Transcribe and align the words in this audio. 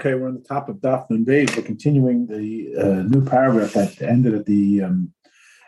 Okay, 0.00 0.14
we're 0.14 0.28
on 0.28 0.34
the 0.34 0.40
top 0.48 0.70
of 0.70 0.82
Nun 0.82 1.26
Beis. 1.26 1.54
We're 1.54 1.62
continuing 1.62 2.26
the 2.26 2.74
uh, 2.74 3.02
new 3.02 3.22
paragraph 3.22 3.74
that 3.74 4.00
ended 4.00 4.32
at 4.32 4.46
the 4.46 4.84
um, 4.84 5.12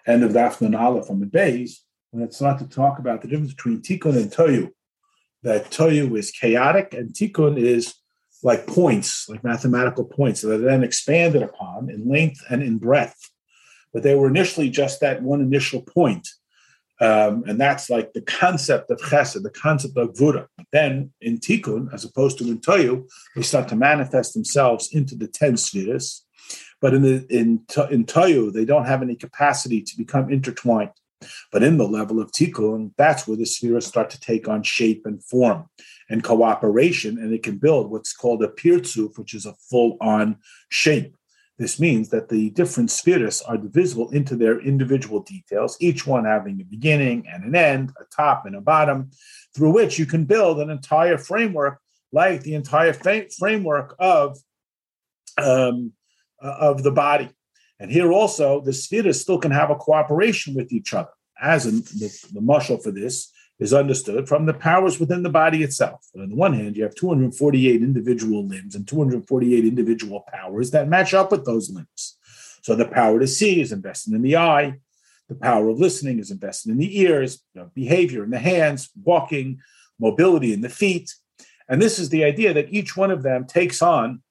end 0.07 0.25
of 0.25 0.33
Daf 0.33 0.59
Nun 0.59 0.75
Aleph 0.75 1.07
from 1.07 1.21
the 1.21 1.27
Beis. 1.27 1.73
And 2.15 2.23
it's 2.23 2.41
not 2.41 2.59
to 2.61 2.67
talk 2.67 2.99
about 2.99 3.21
the 3.21 3.29
difference 3.29 3.53
between 3.53 3.83
Tikkun 3.83 4.17
and 4.17 4.33
Tohu. 4.33 4.71
That 5.43 5.71
Tohu 5.71 6.17
is 6.17 6.31
chaotic 6.31 6.95
and 6.95 7.13
Tikkun 7.13 7.59
is 7.59 7.95
like 8.43 8.67
points, 8.67 9.29
like 9.29 9.45
mathematical 9.45 10.07
points 10.07 10.41
that 10.41 10.55
are 10.55 10.57
then 10.57 10.83
expanded 10.83 11.43
upon 11.43 11.91
in 11.91 12.09
length 12.09 12.43
and 12.49 12.63
in 12.63 12.79
breadth. 12.79 13.29
But 13.93 14.03
they 14.03 14.15
were 14.15 14.29
initially 14.29 14.71
just 14.71 15.01
that 15.01 15.21
one 15.21 15.43
initial 15.43 15.83
point. 15.83 16.27
Um, 17.03 17.43
and 17.49 17.61
that's 17.61 17.91
like 17.91 18.13
the 18.13 18.23
concept 18.23 18.89
of 18.93 18.99
chesed, 18.99 19.43
the 19.43 19.51
concept 19.51 19.97
of 19.97 20.13
Gvura. 20.13 20.47
Then 20.71 21.13
in 21.21 21.39
Tikkun, 21.39 21.93
as 21.93 22.05
opposed 22.05 22.39
to 22.39 22.45
in 22.45 22.61
Tohu, 22.61 23.09
they 23.35 23.43
start 23.43 23.67
to 23.69 23.77
manifest 23.77 24.35
themselves 24.35 24.89
into 24.93 25.17
the 25.17 25.27
10 25.27 25.57
spheres. 25.57 26.25
But 26.81 26.95
in, 26.95 27.03
the, 27.03 27.27
in, 27.29 27.65
in 27.91 28.05
Tohu, 28.05 28.53
they 28.53 28.65
don't 28.65 28.87
have 28.87 29.03
any 29.03 29.17
capacity 29.17 29.83
to 29.83 29.97
become 29.97 30.33
intertwined. 30.33 30.91
But 31.51 31.65
in 31.65 31.77
the 31.77 31.89
level 31.89 32.21
of 32.21 32.31
Tikkun, 32.31 32.93
that's 32.97 33.27
where 33.27 33.37
the 33.37 33.47
spheres 33.47 33.87
start 33.87 34.09
to 34.11 34.21
take 34.21 34.49
on 34.49 34.63
shape 34.63 35.03
and 35.05 35.23
form 35.25 35.67
and 36.09 36.23
cooperation, 36.23 37.19
and 37.19 37.33
it 37.33 37.43
can 37.43 37.59
build 37.59 37.91
what's 37.91 38.13
called 38.13 38.43
a 38.43 38.49
partzuf, 38.49 39.19
which 39.19 39.35
is 39.35 39.47
a 39.47 39.55
full 39.71 39.97
on 40.01 40.37
shape. 40.69 41.17
This 41.59 41.79
means 41.79 42.09
that 42.09 42.29
the 42.29 42.51
different 42.51 42.91
spheres 42.91 43.43
are 43.43 43.57
divisible 43.57 44.11
into 44.11 44.37
their 44.37 44.61
individual 44.61 45.21
details, 45.21 45.77
each 45.81 46.07
one 46.07 46.25
having 46.25 46.61
a 46.61 46.65
beginning 46.65 47.27
and 47.29 47.45
an 47.45 47.55
end, 47.55 47.93
a 48.01 48.05
top 48.05 48.47
and 48.47 48.57
a 48.57 48.61
bottom, 48.61 49.11
through 49.55 49.73
which 49.73 49.99
you 49.99 50.07
can 50.07 50.25
build 50.25 50.61
an 50.61 50.71
entire 50.71 51.19
framework 51.19 51.79
like 52.11 52.43
the 52.43 52.55
entire 52.55 52.93
framework 52.93 53.95
of, 53.99 54.39
um, 55.39 55.93
uh, 56.43 56.57
of 56.61 56.83
the 56.83 56.91
body. 56.91 57.31
And 57.79 57.91
here 57.91 58.13
also, 58.13 58.61
the 58.61 58.73
spheres 58.73 59.21
still 59.21 59.39
can 59.39 59.51
have 59.51 59.71
a 59.71 59.75
cooperation 59.75 60.55
with 60.55 60.73
each 60.73 60.95
other, 60.95 61.11
as 61.41 61.67
in 61.67 61.81
the, 61.81 62.29
the 62.33 62.41
mashal 62.41 62.83
for 62.83 62.93
this 62.93 63.32
is 63.63 63.73
understood 63.73 64.29
from 64.29 64.45
the 64.45 64.53
powers 64.53 64.99
within 64.99 65.23
the 65.23 65.31
body 65.31 65.63
itself. 65.63 66.09
on 66.19 66.29
the 66.29 66.35
one 66.35 66.53
hand, 66.53 66.77
you 66.77 66.83
have 66.83 66.97
248 66.97 67.81
individual 67.81 68.45
limbs 68.45 68.75
and 68.75 68.89
248 68.89 69.65
individual 69.65 70.25
powers 70.33 70.73
that 70.73 70.89
match 70.89 71.15
up 71.15 71.31
with 71.31 71.45
those 71.45 71.71
limbs. 71.71 72.19
So 72.63 72.75
the 72.75 72.89
power 72.89 73.21
to 73.21 73.27
see 73.27 73.61
is 73.61 73.71
invested 73.71 74.15
in 74.15 74.23
the 74.23 74.37
eye, 74.37 74.81
the 75.29 75.37
power 75.37 75.69
of 75.69 75.79
listening 75.79 76.19
is 76.19 76.33
invested 76.33 76.73
in 76.73 76.79
the 76.79 77.01
ears, 77.01 77.45
you 77.55 77.61
know, 77.61 77.71
behavior 77.73 78.25
in 78.25 78.31
the 78.31 78.39
hands, 78.41 78.91
walking, 79.05 79.61
mobility 80.01 80.53
in 80.53 80.61
the 80.61 80.69
feet. 80.69 81.15
And 81.69 81.81
this 81.81 82.01
is 82.01 82.09
the 82.09 82.25
idea 82.25 82.53
that 82.55 82.73
each 82.73 82.97
one 82.97 83.13
of 83.13 83.23
them 83.23 83.47
takes 83.47 83.81
on, 83.81 84.23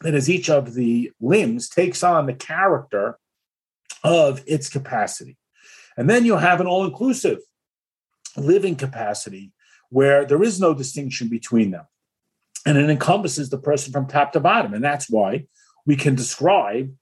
that 0.00 0.14
as 0.14 0.28
each 0.28 0.50
of 0.50 0.74
the 0.74 1.12
limbs 1.20 1.68
takes 1.68 2.02
on 2.02 2.26
the 2.26 2.34
character 2.34 3.20
of 4.02 4.42
its 4.48 4.68
capacity. 4.68 5.36
And 5.96 6.10
then 6.10 6.24
you 6.24 6.36
have 6.36 6.60
an 6.60 6.66
all 6.66 6.84
inclusive 6.84 7.38
living 8.36 8.76
capacity 8.76 9.52
where 9.90 10.24
there 10.24 10.42
is 10.42 10.60
no 10.60 10.74
distinction 10.74 11.28
between 11.28 11.70
them. 11.70 11.84
And 12.66 12.78
it 12.78 12.90
encompasses 12.90 13.50
the 13.50 13.58
person 13.58 13.92
from 13.92 14.06
top 14.06 14.32
to 14.32 14.40
bottom. 14.40 14.74
And 14.74 14.82
that's 14.82 15.08
why 15.08 15.46
we 15.86 15.96
can 15.96 16.14
describe 16.14 16.92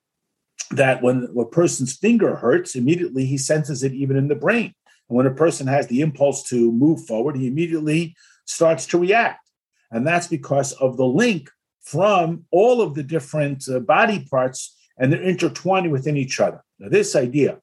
that 0.72 1.02
when 1.02 1.28
a 1.38 1.44
person's 1.44 1.96
finger 1.96 2.36
hurts, 2.36 2.74
immediately 2.74 3.24
he 3.24 3.38
senses 3.38 3.82
it 3.82 3.92
even 3.92 4.16
in 4.16 4.28
the 4.28 4.34
brain. 4.34 4.74
And 5.08 5.16
when 5.16 5.26
a 5.26 5.34
person 5.34 5.66
has 5.66 5.86
the 5.86 6.00
impulse 6.00 6.42
to 6.48 6.72
move 6.72 7.06
forward, 7.06 7.36
he 7.36 7.46
immediately 7.46 8.16
starts 8.46 8.86
to 8.86 8.98
react. 8.98 9.48
And 9.90 10.06
that's 10.06 10.26
because 10.26 10.72
of 10.72 10.96
the 10.96 11.06
link 11.06 11.50
from 11.82 12.44
all 12.50 12.80
of 12.80 12.94
the 12.94 13.02
different 13.02 13.64
uh, 13.68 13.80
body 13.80 14.26
parts 14.30 14.76
and 14.98 15.12
they're 15.12 15.22
intertwining 15.22 15.90
within 15.90 16.16
each 16.16 16.40
other. 16.40 16.62
Now, 16.78 16.88
this 16.88 17.16
idea 17.16 17.60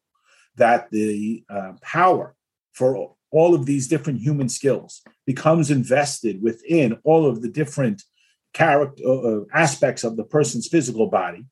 that 0.55 0.89
the 0.91 1.43
uh, 1.49 1.73
power 1.81 2.35
for 2.73 3.15
all 3.31 3.53
of 3.53 3.65
these 3.65 3.87
different 3.87 4.19
human 4.19 4.49
skills 4.49 5.01
becomes 5.25 5.69
invested 5.69 6.41
within 6.41 6.97
all 7.03 7.25
of 7.25 7.41
the 7.41 7.49
different 7.49 8.03
character 8.53 9.03
uh, 9.05 9.11
uh, 9.11 9.39
aspects 9.53 10.03
of 10.03 10.17
the 10.17 10.23
person's 10.23 10.67
physical 10.67 11.07
body 11.07 11.45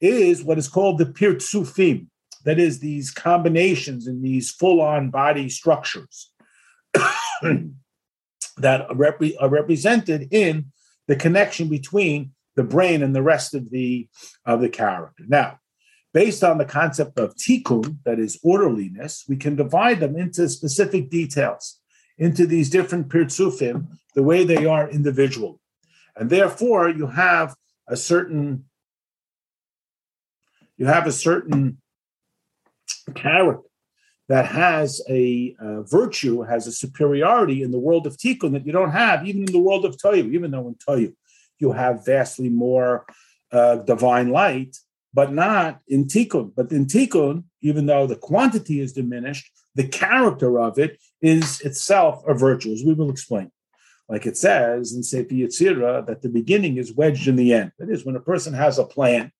is 0.00 0.42
what 0.42 0.58
is 0.58 0.68
called 0.68 0.98
the 0.98 1.06
partzufim 1.06 2.06
that 2.44 2.58
is 2.58 2.78
these 2.78 3.10
combinations 3.10 4.06
and 4.06 4.24
these 4.24 4.50
full-on 4.50 5.10
body 5.10 5.48
structures 5.48 6.32
that 6.94 8.80
are, 8.88 8.94
rep- 8.94 9.22
are, 9.38 9.48
represented 9.48 10.28
in 10.32 10.72
the 11.06 11.16
connection 11.16 11.68
between 11.68 12.32
the 12.56 12.64
brain 12.64 13.02
and 13.02 13.14
the 13.14 13.22
rest 13.22 13.54
of 13.54 13.70
the 13.70 14.08
of 14.44 14.60
the 14.60 14.68
character. 14.68 15.24
Now 15.28 15.59
based 16.12 16.42
on 16.42 16.58
the 16.58 16.64
concept 16.64 17.18
of 17.18 17.34
tikkun, 17.36 17.98
that 18.04 18.18
is 18.18 18.38
orderliness, 18.42 19.24
we 19.28 19.36
can 19.36 19.56
divide 19.56 20.00
them 20.00 20.16
into 20.16 20.48
specific 20.48 21.10
details, 21.10 21.78
into 22.18 22.46
these 22.46 22.70
different 22.70 23.08
partzufim, 23.08 23.86
the 24.14 24.22
way 24.22 24.44
they 24.44 24.66
are 24.66 24.90
individual. 24.90 25.60
And 26.16 26.28
therefore, 26.28 26.88
you 26.88 27.06
have 27.06 27.54
a 27.86 27.96
certain 27.96 28.64
you 30.76 30.86
have 30.86 31.06
a 31.06 31.12
certain 31.12 31.76
character 33.14 33.68
that 34.30 34.46
has 34.46 35.02
a 35.10 35.54
uh, 35.60 35.82
virtue, 35.82 36.40
has 36.40 36.66
a 36.66 36.72
superiority 36.72 37.62
in 37.62 37.70
the 37.70 37.78
world 37.78 38.06
of 38.06 38.16
tikkun 38.16 38.52
that 38.52 38.64
you 38.64 38.72
don't 38.72 38.92
have 38.92 39.26
even 39.26 39.42
in 39.42 39.52
the 39.52 39.58
world 39.58 39.84
of 39.84 39.96
tohu. 39.98 40.32
Even 40.32 40.50
though 40.50 40.68
in 40.68 40.74
tohu 40.76 41.12
you 41.58 41.72
have 41.72 42.06
vastly 42.06 42.48
more 42.48 43.04
uh, 43.52 43.76
divine 43.76 44.30
light, 44.30 44.76
but 45.12 45.32
not 45.32 45.80
in 45.88 46.04
tikkun. 46.06 46.52
But 46.54 46.70
in 46.72 46.86
tikkun, 46.86 47.44
even 47.62 47.86
though 47.86 48.06
the 48.06 48.16
quantity 48.16 48.80
is 48.80 48.92
diminished, 48.92 49.50
the 49.74 49.86
character 49.86 50.60
of 50.60 50.78
it 50.78 51.00
is 51.20 51.60
itself 51.60 52.22
a 52.26 52.34
virtue, 52.34 52.72
as 52.72 52.82
we 52.84 52.94
will 52.94 53.10
explain. 53.10 53.50
Like 54.08 54.26
it 54.26 54.36
says 54.36 54.92
in 54.92 55.02
Sefer 55.02 55.34
Yetzirah, 55.34 56.06
that 56.06 56.22
the 56.22 56.28
beginning 56.28 56.76
is 56.78 56.92
wedged 56.92 57.28
in 57.28 57.36
the 57.36 57.52
end. 57.52 57.72
That 57.78 57.90
is, 57.90 58.04
when 58.04 58.16
a 58.16 58.20
person 58.20 58.54
has 58.54 58.78
a 58.78 58.84
plan, 58.84 59.30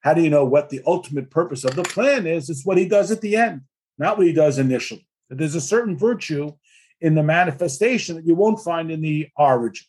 how 0.00 0.14
do 0.14 0.22
you 0.22 0.30
know 0.30 0.44
what 0.44 0.68
the 0.68 0.82
ultimate 0.86 1.30
purpose 1.30 1.64
of 1.64 1.76
the 1.76 1.84
plan 1.84 2.26
is? 2.26 2.50
It's 2.50 2.66
what 2.66 2.78
he 2.78 2.88
does 2.88 3.10
at 3.10 3.20
the 3.20 3.36
end, 3.36 3.62
not 3.98 4.18
what 4.18 4.26
he 4.26 4.32
does 4.32 4.58
initially. 4.58 5.06
There's 5.30 5.54
a 5.54 5.60
certain 5.60 5.96
virtue 5.96 6.52
in 7.00 7.14
the 7.14 7.22
manifestation 7.22 8.16
that 8.16 8.26
you 8.26 8.34
won't 8.34 8.60
find 8.60 8.90
in 8.90 9.00
the 9.00 9.28
origin. 9.36 9.86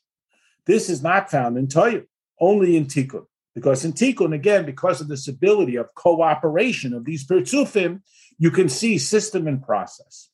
This 0.65 0.89
is 0.89 1.01
not 1.01 1.31
found 1.31 1.57
in 1.57 1.67
Tohu, 1.67 2.05
only 2.39 2.77
in 2.77 2.85
Tikkun. 2.85 3.25
Because 3.57 3.83
in 3.83 3.93
Tikkun, 3.93 4.35
again, 4.35 4.67
because 4.67 5.01
of 5.01 5.07
this 5.07 5.27
ability 5.27 5.77
of 5.77 5.95
cooperation 5.95 6.93
of 6.93 7.05
these 7.05 7.25
Partzufim, 7.25 8.03
you 8.37 8.51
can 8.51 8.69
see 8.69 8.99
system 8.99 9.47
and 9.47 9.63
process. 9.63 10.29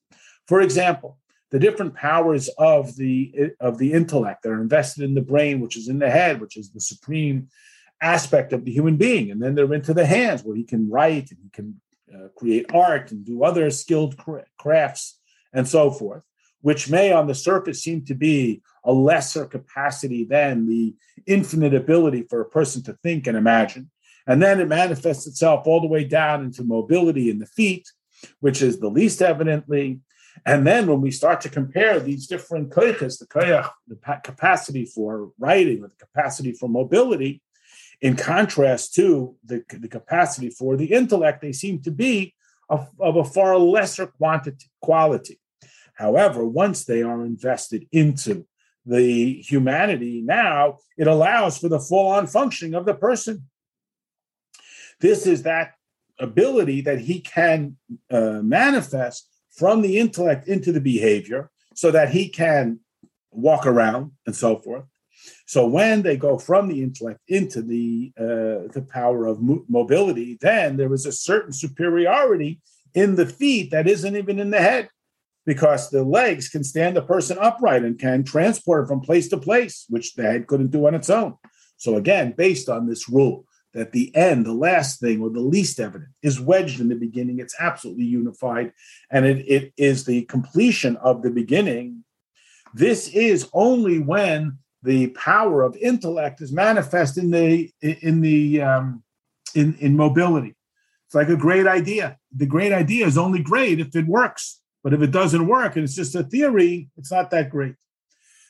For 0.45 0.59
example, 0.59 1.19
the 1.49 1.57
different 1.57 1.95
powers 1.95 2.49
of 2.57 2.97
the 2.97 3.51
of 3.61 3.77
the 3.77 3.93
intellect 3.93 4.43
that 4.43 4.49
are 4.49 4.61
invested 4.61 5.05
in 5.05 5.13
the 5.13 5.21
brain, 5.21 5.61
which 5.61 5.77
is 5.77 5.87
in 5.87 5.99
the 5.99 6.09
head, 6.09 6.41
which 6.41 6.57
is 6.57 6.73
the 6.73 6.81
supreme 6.81 7.47
aspect 8.01 8.51
of 8.51 8.65
the 8.65 8.73
human 8.73 8.97
being, 8.97 9.31
and 9.31 9.41
then 9.41 9.55
they're 9.55 9.73
into 9.73 9.93
the 9.93 10.05
hands, 10.05 10.43
where 10.43 10.57
he 10.57 10.65
can 10.65 10.89
write 10.89 11.31
and 11.31 11.39
he 11.41 11.49
can 11.49 11.79
uh, 12.13 12.27
create 12.35 12.73
art 12.73 13.11
and 13.11 13.23
do 13.23 13.45
other 13.45 13.71
skilled 13.71 14.21
crafts 14.59 15.17
and 15.53 15.65
so 15.65 15.91
forth, 15.91 16.23
which 16.63 16.89
may 16.89 17.11
on 17.11 17.27
the 17.27 17.35
surface 17.35 17.83
seem 17.83 18.03
to 18.05 18.15
be 18.15 18.61
a 18.85 18.91
lesser 18.91 19.45
capacity 19.45 20.23
than 20.23 20.65
the 20.65 20.95
infinite 21.27 21.73
ability 21.73 22.23
for 22.29 22.39
a 22.39 22.49
person 22.49 22.81
to 22.81 22.93
think 23.03 23.27
and 23.27 23.37
imagine. 23.37 23.91
And 24.25 24.41
then 24.41 24.61
it 24.61 24.69
manifests 24.69 25.27
itself 25.27 25.67
all 25.67 25.81
the 25.81 25.87
way 25.87 26.05
down 26.05 26.41
into 26.41 26.63
mobility 26.63 27.29
in 27.29 27.39
the 27.39 27.45
feet, 27.45 27.91
which 28.39 28.61
is 28.61 28.79
the 28.79 28.89
least 28.89 29.21
evidently. 29.21 29.99
And 30.45 30.65
then 30.65 30.87
when 30.87 31.01
we 31.01 31.11
start 31.11 31.41
to 31.41 31.49
compare 31.49 31.99
these 31.99 32.27
different 32.27 32.69
koiches, 32.69 33.19
the 33.19 33.27
koyach, 33.27 33.69
the 33.87 33.97
capacity 34.23 34.85
for 34.85 35.31
writing 35.37 35.83
or 35.83 35.89
the 35.89 35.95
capacity 35.95 36.53
for 36.53 36.69
mobility, 36.69 37.41
in 38.01 38.15
contrast 38.15 38.93
to 38.95 39.35
the, 39.43 39.63
the 39.69 39.89
capacity 39.89 40.49
for 40.49 40.77
the 40.77 40.85
intellect, 40.93 41.41
they 41.41 41.51
seem 41.51 41.81
to 41.81 41.91
be 41.91 42.33
of, 42.69 42.89
of 43.01 43.17
a 43.17 43.23
far 43.25 43.57
lesser 43.57 44.07
quantity 44.07 44.67
quality. 44.81 45.39
However, 45.93 46.45
once 46.45 46.85
they 46.85 47.03
are 47.03 47.25
invested 47.25 47.87
into 47.91 48.45
the 48.85 49.41
humanity 49.41 50.21
now, 50.21 50.77
it 50.97 51.07
allows 51.07 51.57
for 51.57 51.69
the 51.69 51.79
full 51.79 52.07
on 52.07 52.27
functioning 52.27 52.73
of 52.73 52.85
the 52.85 52.95
person. 52.95 53.47
This 54.99 55.25
is 55.25 55.43
that 55.43 55.73
ability 56.19 56.81
that 56.81 56.99
he 56.99 57.19
can 57.19 57.77
uh, 58.11 58.41
manifest 58.41 59.29
from 59.51 59.81
the 59.81 59.97
intellect 59.99 60.47
into 60.47 60.71
the 60.71 60.81
behavior 60.81 61.49
so 61.75 61.91
that 61.91 62.09
he 62.09 62.29
can 62.29 62.79
walk 63.31 63.65
around 63.65 64.11
and 64.25 64.35
so 64.35 64.57
forth. 64.57 64.85
So 65.45 65.65
when 65.65 66.01
they 66.01 66.17
go 66.17 66.37
from 66.37 66.67
the 66.67 66.81
intellect 66.81 67.19
into 67.27 67.61
the 67.61 68.11
uh, 68.17 68.71
the 68.73 68.85
power 68.89 69.25
of 69.25 69.41
mo- 69.41 69.63
mobility, 69.69 70.37
then 70.41 70.77
there 70.77 70.93
is 70.93 71.05
a 71.05 71.11
certain 71.11 71.53
superiority 71.53 72.61
in 72.93 73.15
the 73.15 73.25
feet 73.25 73.71
that 73.71 73.87
isn't 73.87 74.15
even 74.15 74.39
in 74.39 74.51
the 74.51 74.59
head 74.59 74.89
because 75.45 75.89
the 75.89 76.03
legs 76.03 76.49
can 76.49 76.63
stand 76.63 76.95
the 76.95 77.01
person 77.01 77.37
upright 77.39 77.83
and 77.83 77.99
can 77.99 78.23
transport 78.23 78.83
it 78.83 78.87
from 78.87 79.01
place 79.01 79.27
to 79.29 79.37
place, 79.37 79.85
which 79.89 80.15
the 80.15 80.23
head 80.23 80.47
couldn't 80.47 80.71
do 80.71 80.87
on 80.87 80.95
its 80.95 81.09
own. 81.09 81.35
So 81.77 81.97
again, 81.97 82.33
based 82.37 82.69
on 82.69 82.87
this 82.87 83.09
rule 83.09 83.45
that 83.73 83.91
the 83.91 84.15
end, 84.15 84.45
the 84.45 84.53
last 84.53 84.99
thing, 84.99 85.21
or 85.21 85.29
the 85.29 85.39
least 85.39 85.79
evident 85.79 86.11
is 86.21 86.39
wedged 86.39 86.79
in 86.79 86.89
the 86.89 86.95
beginning, 86.95 87.39
it's 87.39 87.55
absolutely 87.59 88.05
unified, 88.05 88.71
and 89.09 89.25
it, 89.25 89.45
it 89.47 89.73
is 89.77 90.05
the 90.05 90.21
completion 90.23 90.95
of 90.97 91.23
the 91.23 91.31
beginning. 91.31 92.03
This 92.73 93.09
is 93.09 93.49
only 93.53 93.99
when 93.99 94.59
the 94.83 95.07
power 95.07 95.63
of 95.63 95.75
intellect 95.77 96.41
is 96.41 96.51
manifest 96.51 97.17
in 97.17 97.31
the 97.31 97.71
in 97.81 98.21
the 98.21 98.61
um, 98.61 99.03
in 99.55 99.75
in 99.79 99.95
mobility. 99.95 100.55
It's 101.07 101.15
like 101.15 101.29
a 101.29 101.37
great 101.37 101.67
idea. 101.67 102.17
The 102.35 102.45
great 102.45 102.71
idea 102.71 103.05
is 103.05 103.17
only 103.17 103.39
great 103.41 103.79
if 103.79 103.95
it 103.95 104.07
works. 104.07 104.59
But 104.83 104.93
if 104.93 105.01
it 105.01 105.11
doesn't 105.11 105.47
work 105.47 105.75
and 105.75 105.83
it's 105.83 105.95
just 105.95 106.15
a 106.15 106.23
theory, 106.23 106.89
it's 106.97 107.11
not 107.11 107.31
that 107.31 107.49
great. 107.49 107.75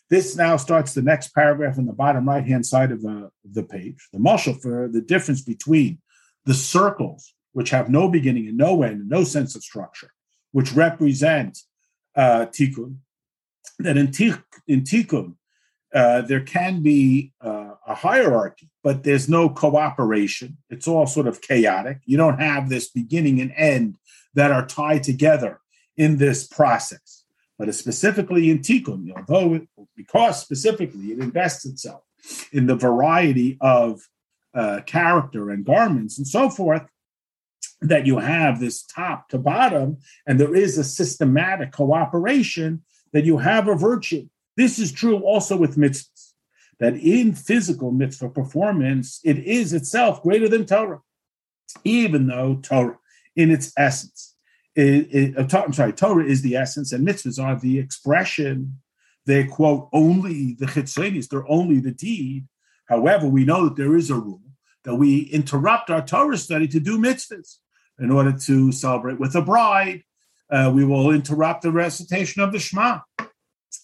This 0.09 0.35
now 0.35 0.57
starts 0.57 0.93
the 0.93 1.01
next 1.01 1.33
paragraph 1.33 1.77
in 1.77 1.85
the 1.85 1.93
bottom 1.93 2.27
right 2.27 2.45
hand 2.45 2.65
side 2.65 2.91
of 2.91 3.01
the, 3.01 3.29
the 3.49 3.63
page. 3.63 4.07
The 4.11 4.19
mashal 4.19 4.61
for 4.61 4.87
the 4.87 5.01
difference 5.01 5.41
between 5.41 5.99
the 6.45 6.53
circles, 6.53 7.33
which 7.53 7.69
have 7.69 7.89
no 7.89 8.09
beginning 8.09 8.47
and 8.47 8.57
no 8.57 8.83
end, 8.83 9.01
and 9.01 9.09
no 9.09 9.23
sense 9.23 9.55
of 9.55 9.63
structure, 9.63 10.11
which 10.51 10.73
represent 10.73 11.59
uh, 12.15 12.47
tikkun, 12.47 12.97
that 13.79 13.97
in, 13.97 14.07
tikkun, 14.07 15.35
uh, 15.93 16.21
there 16.21 16.41
can 16.41 16.81
be 16.81 17.31
uh, 17.41 17.71
a 17.87 17.95
hierarchy, 17.95 18.69
but 18.83 19.03
there's 19.03 19.29
no 19.29 19.49
cooperation. 19.49 20.57
It's 20.69 20.87
all 20.87 21.05
sort 21.05 21.27
of 21.27 21.41
chaotic. 21.41 21.99
You 22.05 22.17
don't 22.17 22.39
have 22.39 22.69
this 22.69 22.89
beginning 22.89 23.39
and 23.39 23.53
end 23.55 23.97
that 24.33 24.51
are 24.51 24.65
tied 24.65 25.03
together 25.03 25.59
in 25.97 26.17
this 26.17 26.47
process. 26.47 27.23
But 27.57 27.69
it's 27.69 27.77
specifically 27.77 28.49
in 28.49 28.59
Tikkun, 28.59 29.11
although 29.15 29.55
it, 29.55 29.67
because 29.95 30.41
specifically 30.41 31.11
it 31.11 31.19
invests 31.19 31.65
itself 31.65 32.03
in 32.51 32.67
the 32.67 32.75
variety 32.75 33.57
of 33.61 34.01
uh, 34.53 34.81
character 34.85 35.49
and 35.49 35.65
garments 35.65 36.17
and 36.17 36.27
so 36.27 36.49
forth, 36.49 36.83
that 37.81 38.05
you 38.05 38.17
have 38.19 38.59
this 38.59 38.83
top 38.83 39.29
to 39.29 39.37
bottom, 39.37 39.97
and 40.25 40.39
there 40.39 40.55
is 40.55 40.77
a 40.77 40.83
systematic 40.83 41.71
cooperation, 41.71 42.81
that 43.11 43.25
you 43.25 43.37
have 43.37 43.67
a 43.67 43.75
virtue. 43.75 44.27
This 44.57 44.79
is 44.79 44.91
true 44.91 45.19
also 45.19 45.57
with 45.57 45.77
mitzvahs, 45.77 46.33
that 46.79 46.95
in 46.95 47.33
physical 47.33 47.91
mitzvah 47.91 48.29
performance, 48.29 49.19
it 49.23 49.37
is 49.39 49.73
itself 49.73 50.23
greater 50.23 50.47
than 50.47 50.65
Torah, 50.65 51.01
even 51.83 52.27
though 52.27 52.59
Torah, 52.61 52.97
in 53.35 53.51
its 53.51 53.73
essence, 53.77 54.32
it, 54.75 55.35
it, 55.37 55.53
I'm 55.53 55.73
sorry, 55.73 55.93
Torah 55.93 56.25
is 56.25 56.41
the 56.41 56.55
essence, 56.55 56.91
and 56.91 57.07
mitzvahs 57.07 57.43
are 57.43 57.59
the 57.59 57.79
expression. 57.79 58.79
They 59.25 59.45
quote 59.45 59.89
only 59.93 60.55
the 60.59 60.65
chitzonis, 60.65 61.29
they're 61.29 61.49
only 61.49 61.79
the 61.79 61.91
deed. 61.91 62.47
However, 62.87 63.27
we 63.27 63.45
know 63.45 63.65
that 63.65 63.75
there 63.75 63.95
is 63.95 64.09
a 64.09 64.15
rule 64.15 64.41
that 64.83 64.95
we 64.95 65.21
interrupt 65.21 65.89
our 65.89 66.05
Torah 66.05 66.37
study 66.37 66.67
to 66.67 66.79
do 66.79 66.97
mitzvahs 66.97 67.57
in 67.99 68.11
order 68.11 68.33
to 68.33 68.71
celebrate 68.71 69.19
with 69.19 69.35
a 69.35 69.41
bride. 69.41 70.03
Uh, 70.49 70.71
we 70.73 70.83
will 70.83 71.11
interrupt 71.11 71.61
the 71.61 71.71
recitation 71.71 72.41
of 72.41 72.51
the 72.51 72.59
Shema, 72.59 72.99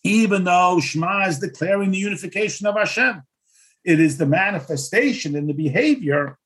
even 0.04 0.44
though 0.44 0.80
Shema 0.80 1.28
is 1.28 1.40
declaring 1.40 1.92
the 1.92 1.98
unification 1.98 2.68
of 2.68 2.76
Hashem. 2.76 3.24
It 3.86 4.00
is 4.00 4.18
the 4.18 4.26
manifestation 4.26 5.36
in 5.36 5.48
the 5.48 5.54
behavior 5.54 6.38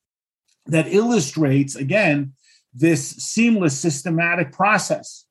that 0.68 0.94
illustrates, 0.94 1.76
again, 1.76 2.34
this 2.74 3.10
seamless, 3.10 3.80
systematic 3.80 4.52
process. 4.52 5.26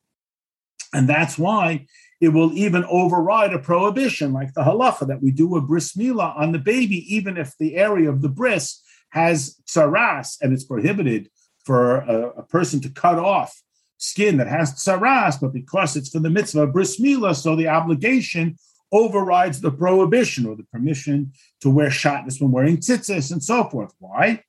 And 0.93 1.09
that's 1.09 1.39
why 1.39 1.87
it 2.21 2.29
will 2.29 2.53
even 2.53 2.85
override 2.85 3.53
a 3.53 3.59
prohibition 3.59 4.33
like 4.33 4.55
the 4.55 4.63
halacha 4.63 5.09
that 5.09 5.23
we 5.23 5.33
do 5.33 5.57
a 5.57 5.61
bris 5.61 5.95
milah 5.95 6.37
on 6.39 6.53
the 6.53 6.59
baby, 6.59 7.15
even 7.15 7.37
if 7.37 7.57
the 7.59 7.77
area 7.77 8.09
of 8.09 8.23
the 8.23 8.29
bris 8.29 8.83
has 9.11 9.57
tsaras 9.67 10.37
and 10.41 10.53
it's 10.53 10.65
prohibited 10.65 11.29
for 11.65 11.97
a, 11.97 12.29
a 12.39 12.43
person 12.45 12.81
to 12.81 12.89
cut 12.91 13.19
off 13.19 13.61
skin 13.99 14.37
that 14.37 14.49
has 14.49 14.73
tsaras, 14.75 15.41
but 15.41 15.53
because 15.53 15.97
it's 15.97 16.11
for 16.11 16.21
the 16.21 16.31
mitzvah 16.31 16.63
of 16.63 16.73
bris 16.73 17.01
milah, 17.01 17.35
so 17.35 17.57
the 17.57 17.69
obligation 17.69 18.57
overrides 18.93 19.61
the 19.61 19.71
prohibition 19.71 20.47
or 20.47 20.55
the 20.55 20.65
permission 20.65 21.33
to 21.61 21.71
wear 21.71 21.89
shatnez 21.89 22.41
when 22.41 22.53
wearing 22.53 22.77
tzitzis 22.77 23.33
and 23.33 23.43
so 23.43 23.65
forth. 23.65 23.95
Why? 23.99 24.43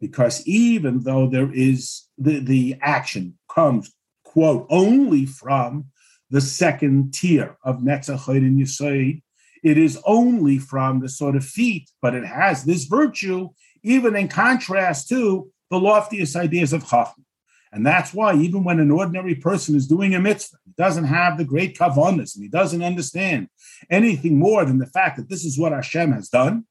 Because 0.00 0.46
even 0.46 1.00
though 1.00 1.28
there 1.28 1.52
is 1.52 2.06
the, 2.16 2.40
the 2.40 2.76
action 2.80 3.38
comes, 3.52 3.92
quote, 4.24 4.66
only 4.70 5.26
from 5.26 5.86
the 6.30 6.40
second 6.40 7.12
tier 7.12 7.56
of 7.62 7.78
Netzach 7.78 8.28
and 8.28 8.58
Yisrael, 8.58 9.20
it 9.62 9.76
is 9.76 10.00
only 10.06 10.58
from 10.58 11.00
the 11.00 11.08
sort 11.08 11.36
of 11.36 11.44
feet, 11.44 11.90
but 12.00 12.14
it 12.14 12.24
has 12.24 12.64
this 12.64 12.84
virtue, 12.84 13.50
even 13.82 14.16
in 14.16 14.28
contrast 14.28 15.08
to 15.08 15.50
the 15.70 15.78
loftiest 15.78 16.34
ideas 16.34 16.72
of 16.72 16.88
Chacham. 16.88 17.26
And 17.72 17.86
that's 17.86 18.12
why, 18.12 18.34
even 18.34 18.64
when 18.64 18.80
an 18.80 18.90
ordinary 18.90 19.36
person 19.36 19.76
is 19.76 19.86
doing 19.86 20.14
a 20.14 20.20
mitzvah, 20.20 20.56
he 20.64 20.72
doesn't 20.76 21.04
have 21.04 21.38
the 21.38 21.44
great 21.44 21.78
kavanas 21.78 22.34
and 22.34 22.42
he 22.42 22.48
doesn't 22.48 22.82
understand 22.82 23.48
anything 23.88 24.38
more 24.38 24.64
than 24.64 24.78
the 24.78 24.86
fact 24.86 25.18
that 25.18 25.28
this 25.28 25.44
is 25.44 25.58
what 25.58 25.72
Hashem 25.72 26.10
has 26.12 26.28
done 26.28 26.64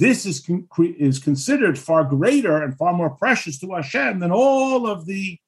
this 0.00 0.24
is, 0.24 0.42
is 0.78 1.18
considered 1.18 1.78
far 1.78 2.04
greater 2.04 2.62
and 2.62 2.76
far 2.76 2.94
more 2.94 3.10
precious 3.10 3.58
to 3.60 3.72
Hashem 3.72 4.18
than 4.18 4.32
all 4.32 4.86
of 4.86 5.04
the 5.04 5.38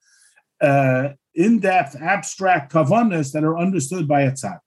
uh, 0.61 1.09
in-depth 1.33 1.95
abstract 1.99 2.71
kavanas 2.71 3.31
that 3.33 3.43
are 3.43 3.57
understood 3.57 4.07
by 4.07 4.21
a 4.21 4.31
tzaddik. 4.31 4.59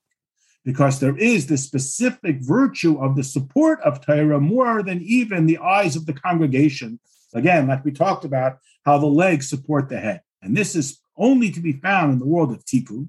Because 0.65 0.99
there 0.99 1.17
is 1.17 1.47
the 1.47 1.57
specific 1.57 2.39
virtue 2.41 3.01
of 3.01 3.15
the 3.15 3.23
support 3.23 3.81
of 3.83 4.05
Torah 4.05 4.41
more 4.41 4.83
than 4.83 5.01
even 5.03 5.47
the 5.47 5.59
eyes 5.59 5.95
of 5.95 6.05
the 6.07 6.13
congregation. 6.13 6.99
Again, 7.33 7.69
like 7.69 7.85
we 7.85 7.93
talked 7.93 8.25
about, 8.25 8.59
how 8.85 8.99
the 8.99 9.07
legs 9.07 9.49
support 9.49 9.89
the 9.89 10.01
head. 10.01 10.23
And 10.43 10.57
this 10.57 10.75
is 10.75 10.99
only 11.17 11.51
to 11.53 11.61
be 11.61 11.73
found 11.73 12.13
in 12.13 12.19
the 12.19 12.27
world 12.27 12.51
of 12.51 12.65
Tikkun. 12.65 13.09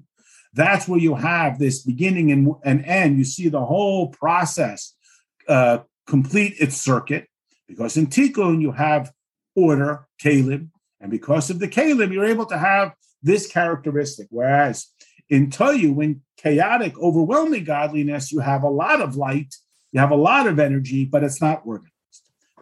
That's 0.54 0.86
where 0.86 1.00
you 1.00 1.16
have 1.16 1.58
this 1.58 1.82
beginning 1.82 2.30
and, 2.30 2.54
and 2.64 2.84
end. 2.84 3.18
You 3.18 3.24
see 3.24 3.48
the 3.48 3.64
whole 3.64 4.08
process 4.10 4.94
uh, 5.48 5.78
complete 6.08 6.54
its 6.58 6.76
circuit 6.76 7.28
because 7.68 7.96
in 7.96 8.06
Tikkun 8.06 8.60
you 8.60 8.72
have 8.72 9.12
order, 9.54 10.06
Keilim, 10.22 10.70
and 11.00 11.10
because 11.10 11.50
of 11.50 11.60
the 11.60 11.68
Keilim, 11.68 12.12
you're 12.12 12.24
able 12.24 12.46
to 12.46 12.58
have 12.58 12.94
this 13.22 13.46
characteristic. 13.46 14.26
Whereas 14.30 14.86
in 15.28 15.50
Tohu, 15.50 16.02
in 16.02 16.22
chaotic, 16.36 16.98
overwhelming 16.98 17.64
godliness, 17.64 18.32
you 18.32 18.40
have 18.40 18.62
a 18.62 18.70
lot 18.70 19.00
of 19.00 19.16
light, 19.16 19.54
you 19.92 20.00
have 20.00 20.10
a 20.10 20.16
lot 20.16 20.46
of 20.46 20.58
energy, 20.58 21.04
but 21.04 21.22
it's 21.22 21.42
not 21.42 21.62
organized. 21.64 21.92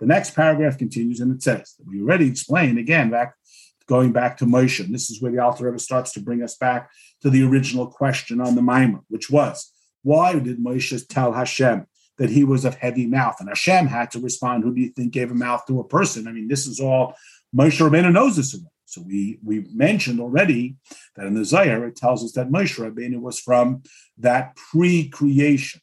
The 0.00 0.06
next 0.06 0.35
paragraph 0.35 0.76
continues 0.76 1.21
and 1.21 1.35
it 1.35 1.42
says 1.42 1.75
we 1.87 2.02
already 2.02 2.28
explained 2.28 2.78
again 2.78 3.09
back 3.11 3.35
going 3.87 4.12
back 4.12 4.37
to 4.38 4.44
Moshe. 4.44 4.85
And 4.85 4.92
this 4.92 5.09
is 5.11 5.23
where 5.23 5.32
the 5.32 5.38
Alter 5.38 5.66
Rebbe 5.66 5.78
starts 5.78 6.12
to 6.12 6.21
bring 6.21 6.42
us 6.42 6.56
back 6.56 6.90
to 7.23 7.30
the 7.30 7.44
original 7.44 7.87
question 7.87 8.40
on 8.40 8.56
the 8.56 8.62
Mimer, 8.62 9.00
which 9.09 9.30
was 9.30 9.73
why 10.02 10.38
did 10.38 10.59
Moshe 10.59 11.06
tell 11.09 11.32
Hashem 11.32 11.87
that 12.18 12.30
he 12.30 12.44
was 12.44 12.64
of 12.64 12.75
heavy 12.76 13.06
mouth. 13.06 13.37
And 13.40 13.49
Hashem 13.49 13.87
had 13.87 14.11
to 14.12 14.20
respond, 14.20 14.64
who 14.64 14.75
do 14.75 14.80
you 14.80 14.90
think 14.90 15.12
gave 15.12 15.30
a 15.30 15.35
mouth 15.35 15.66
to 15.66 15.80
a 15.80 15.85
person? 15.85 16.26
I 16.26 16.32
mean, 16.32 16.49
this 16.49 16.66
is 16.66 16.80
all 16.80 17.14
Moshe 17.54 17.78
Rabbeinu 17.78 18.12
knows 18.12 18.37
this 18.37 18.54
already. 18.54 18.70
So 18.87 19.02
we 19.02 19.38
we 19.44 19.66
mentioned 19.73 20.20
already 20.20 20.76
that 21.16 21.26
in 21.26 21.35
the 21.35 21.44
Zohar 21.44 21.85
it 21.87 21.96
tells 21.96 22.25
us 22.25 22.32
that 22.32 22.50
Moshe 22.50 22.78
Rabbeinu 22.78 23.20
was 23.20 23.38
from 23.38 23.82
that 24.18 24.56
pre-creation, 24.56 25.80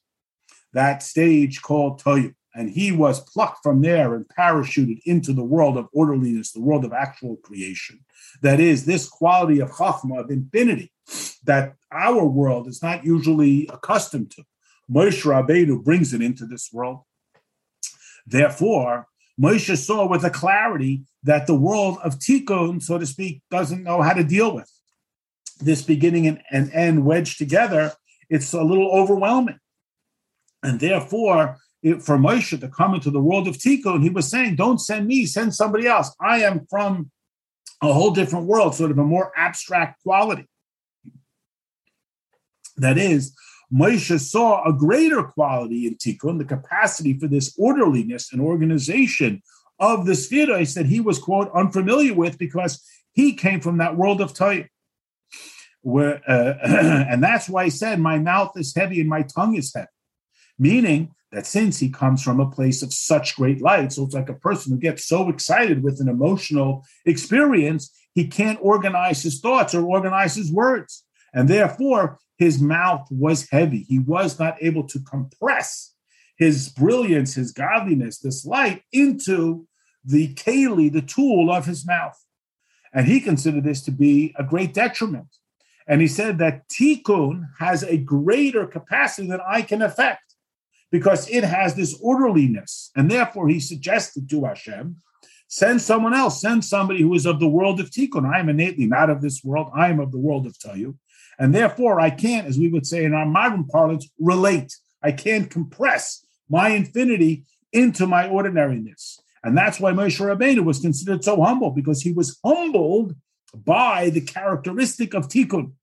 that 0.72 1.04
stage 1.04 1.62
called 1.62 2.02
Tohu. 2.02 2.34
And 2.56 2.70
he 2.70 2.92
was 2.92 3.20
plucked 3.20 3.64
from 3.64 3.82
there 3.82 4.14
and 4.14 4.26
parachuted 4.28 5.02
into 5.06 5.34
the 5.34 5.44
world 5.44 5.76
of 5.76 5.88
orderliness, 5.92 6.52
the 6.52 6.62
world 6.62 6.86
of 6.86 6.94
actual 6.94 7.36
creation. 7.38 8.06
That 8.44 8.60
is, 8.60 8.86
this 8.86 9.10
quality 9.10 9.60
of 9.60 9.72
chachma, 9.72 10.20
of 10.20 10.30
infinity, 10.30 10.92
that 11.46 11.74
our 11.92 12.26
world 12.26 12.68
is 12.68 12.82
not 12.84 13.04
usually 13.04 13.68
accustomed 13.74 14.32
to. 14.32 14.44
Moshe 14.94 15.24
Rabbeinu 15.24 15.84
brings 15.84 16.14
it 16.14 16.22
into 16.22 16.46
this 16.46 16.70
world. 16.72 17.02
Therefore, 18.26 19.08
Moshe 19.42 19.76
saw 19.78 20.08
with 20.08 20.24
a 20.24 20.30
clarity 20.30 21.04
that 21.24 21.48
the 21.48 21.56
world 21.56 21.98
of 22.04 22.20
Tikkun, 22.20 22.82
so 22.82 22.98
to 22.98 23.06
speak, 23.06 23.42
doesn't 23.50 23.84
know 23.84 24.02
how 24.02 24.14
to 24.14 24.24
deal 24.24 24.54
with. 24.54 24.70
This 25.60 25.82
beginning 25.82 26.28
and, 26.28 26.42
and 26.52 26.72
end 26.72 27.06
wedged 27.06 27.38
together, 27.38 27.94
it's 28.30 28.54
a 28.54 28.64
little 28.64 28.92
overwhelming. 28.92 29.60
And 30.62 30.80
therefore, 30.80 31.58
it, 31.82 32.02
for 32.02 32.18
Moshe 32.18 32.60
to 32.60 32.68
come 32.70 32.94
into 32.94 33.12
the 33.12 33.22
world 33.22 33.48
of 33.48 33.58
Tikkun, 33.58 34.04
he 34.04 34.10
was 34.10 34.30
saying, 34.30 34.56
Don't 34.56 34.80
send 34.80 35.08
me, 35.08 35.26
send 35.26 35.54
somebody 35.56 35.88
else. 35.88 36.16
I 36.22 36.40
am 36.40 36.66
from 36.70 37.12
a 37.82 37.92
whole 37.92 38.12
different 38.12 38.46
world, 38.46 38.76
sort 38.76 38.92
of 38.92 38.98
a 38.98 39.04
more 39.04 39.32
abstract 39.36 40.02
quality. 40.04 40.48
That 42.78 42.98
is, 42.98 43.36
Moshe 43.72 44.20
saw 44.20 44.64
a 44.64 44.74
greater 44.74 45.24
quality 45.24 45.88
in 45.88 45.96
Tikkun, 45.96 46.38
the 46.38 46.46
capacity 46.46 47.18
for 47.18 47.28
this 47.28 47.56
orderliness 47.58 48.32
and 48.32 48.42
organization 48.42 49.42
of 49.80 50.06
the 50.06 50.16
spheres 50.16 50.74
that 50.76 50.86
he 50.86 51.00
was, 51.00 51.20
quote, 51.20 51.52
unfamiliar 51.54 52.14
with 52.14 52.38
because 52.38 52.84
he 53.14 53.34
came 53.34 53.60
from 53.60 53.78
that 53.78 53.98
world 53.98 54.22
of 54.22 54.34
type. 54.34 54.68
Where, 55.82 56.22
uh, 56.28 56.54
and 56.64 57.24
that's 57.24 57.50
why 57.50 57.66
he 57.66 57.70
said, 57.70 58.00
My 58.00 58.20
mouth 58.20 58.54
is 58.56 58.76
heavy 58.76 59.02
and 59.02 59.10
my 59.10 59.24
tongue 59.24 59.56
is 59.56 59.74
heavy, 59.74 59.88
meaning 60.58 61.14
that 61.32 61.48
since 61.48 61.80
he 61.80 61.90
comes 61.90 62.22
from 62.22 62.40
a 62.40 62.50
place 62.50 62.84
of 62.84 62.94
such 62.94 63.36
great 63.36 63.62
light, 63.62 63.92
so 63.92 64.06
it's 64.06 64.14
like 64.14 64.30
a 64.30 64.36
person 64.36 64.72
who 64.72 64.80
gets 64.80 65.06
so 65.06 65.30
excited 65.30 65.84
with 65.84 66.00
an 66.00 66.08
emotional 66.08 66.86
experience, 67.06 67.92
he 68.14 68.28
can't 68.28 68.60
organize 68.62 69.24
his 69.24 69.40
thoughts 69.42 69.74
or 69.74 69.84
organize 69.84 70.36
his 70.36 70.52
words. 70.52 71.04
And 71.34 71.50
therefore, 71.50 72.20
his 72.44 72.60
mouth 72.60 73.08
was 73.10 73.50
heavy. 73.50 73.86
He 73.88 74.00
was 74.00 74.38
not 74.38 74.58
able 74.60 74.84
to 74.88 75.00
compress 75.00 75.94
his 76.38 76.68
brilliance, 76.68 77.36
his 77.36 77.54
godliness, 77.54 78.20
this 78.20 78.46
light 78.46 78.84
into 78.92 79.66
the 80.04 80.34
keli, 80.34 80.92
the 80.92 81.02
tool 81.02 81.50
of 81.50 81.66
his 81.66 81.88
mouth. 81.88 82.22
And 82.94 83.08
he 83.08 83.22
considered 83.22 83.64
this 83.64 83.82
to 83.84 83.92
be 83.92 84.36
a 84.38 84.44
great 84.44 84.74
detriment. 84.74 85.30
And 85.88 86.02
he 86.02 86.08
said 86.08 86.38
that 86.40 86.68
tikkun 86.68 87.48
has 87.60 87.84
a 87.84 87.98
greater 87.98 88.68
capacity 88.68 89.30
than 89.30 89.40
I 89.48 89.62
can 89.62 89.82
affect 89.82 90.36
because 90.92 91.30
it 91.30 91.46
has 91.46 91.76
this 91.76 91.98
orderliness. 92.02 92.92
And 92.94 93.10
therefore, 93.10 93.48
he 93.48 93.62
suggested 93.62 94.30
to 94.30 94.44
Hashem, 94.44 94.98
send 95.48 95.82
someone 95.82 96.14
else, 96.14 96.42
send 96.42 96.66
somebody 96.66 97.02
who 97.02 97.14
is 97.14 97.26
of 97.26 97.40
the 97.40 97.48
world 97.48 97.80
of 97.80 97.90
tikkun. 97.90 98.30
I 98.30 98.40
am 98.40 98.50
innately 98.50 98.86
not 98.86 99.10
of 99.10 99.22
this 99.22 99.44
world, 99.46 99.72
I 99.74 99.88
am 99.88 100.02
of 100.02 100.12
the 100.12 100.20
world 100.20 100.46
of 100.46 100.58
Tohu. 100.58 100.96
And 101.40 101.54
therefore, 101.54 102.00
I 102.00 102.10
can't, 102.10 102.48
as 102.48 102.58
we 102.58 102.70
would 102.70 102.86
say 102.86 103.04
in 103.04 103.14
our 103.14 103.26
modern 103.26 103.66
parlance, 103.66 104.10
relate. 104.20 104.76
I 105.02 105.12
can't 105.12 105.50
compress 105.50 106.26
my 106.50 106.70
infinity 106.70 107.46
into 107.72 108.06
my 108.06 108.28
ordinariness. 108.28 109.20
And 109.44 109.58
that's 109.58 109.80
why 109.80 109.92
Moshe 109.92 110.20
Rabbeinu 110.20 110.64
was 110.64 110.80
considered 110.80 111.24
so 111.24 111.42
humble, 111.42 111.72
because 111.72 112.02
he 112.02 112.12
was 112.12 112.40
humbled 112.46 113.16
by 113.54 114.10
the 114.10 114.22
characteristic 114.22 115.14
of 115.14 115.28
tikkun, 115.28 115.74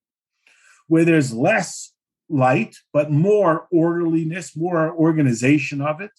where 0.87 1.05
there's 1.05 1.33
less 1.33 1.93
light, 2.29 2.77
but 2.93 3.11
more 3.11 3.67
orderliness, 3.73 4.57
more 4.57 4.93
organization 4.95 5.81
of 5.81 6.01
it. 6.01 6.13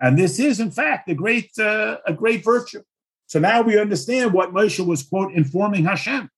And 0.00 0.18
this 0.18 0.38
is, 0.38 0.60
in 0.60 0.70
fact, 0.70 1.08
a 1.08 1.14
great, 1.14 1.50
uh, 1.58 1.98
a 2.06 2.12
great 2.12 2.44
virtue. 2.44 2.82
So 3.26 3.38
now 3.38 3.62
we 3.62 3.78
understand 3.78 4.32
what 4.32 4.52
Moshe 4.52 4.84
was, 4.84 5.02
quote, 5.02 5.32
informing 5.32 5.84
Hashem. 5.84 6.28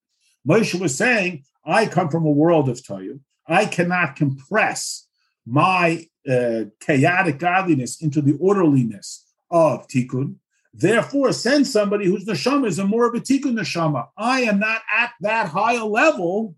Moshe 0.46 0.78
was 0.78 0.96
saying, 0.96 1.44
I 1.64 1.86
come 1.86 2.08
from 2.08 2.24
a 2.24 2.30
world 2.30 2.68
of 2.68 2.78
Tohu. 2.78 3.20
I 3.48 3.66
cannot 3.66 4.16
compress 4.16 5.06
my 5.46 6.06
uh, 6.28 6.64
chaotic 6.80 7.38
godliness 7.38 8.00
into 8.02 8.20
the 8.20 8.36
orderliness 8.40 9.24
of 9.50 9.86
tikkun. 9.88 10.36
Therefore, 10.74 11.32
send 11.32 11.66
somebody 11.66 12.06
whose 12.06 12.26
neshama 12.26 12.66
is 12.66 12.78
a 12.78 12.84
more 12.84 13.08
of 13.08 13.14
a 13.14 13.20
tikkun 13.20 13.58
neshama. 13.58 14.08
I 14.16 14.42
am 14.42 14.58
not 14.58 14.82
at 14.94 15.12
that 15.20 15.48
high 15.48 15.74
a 15.74 15.84
level 15.84 16.56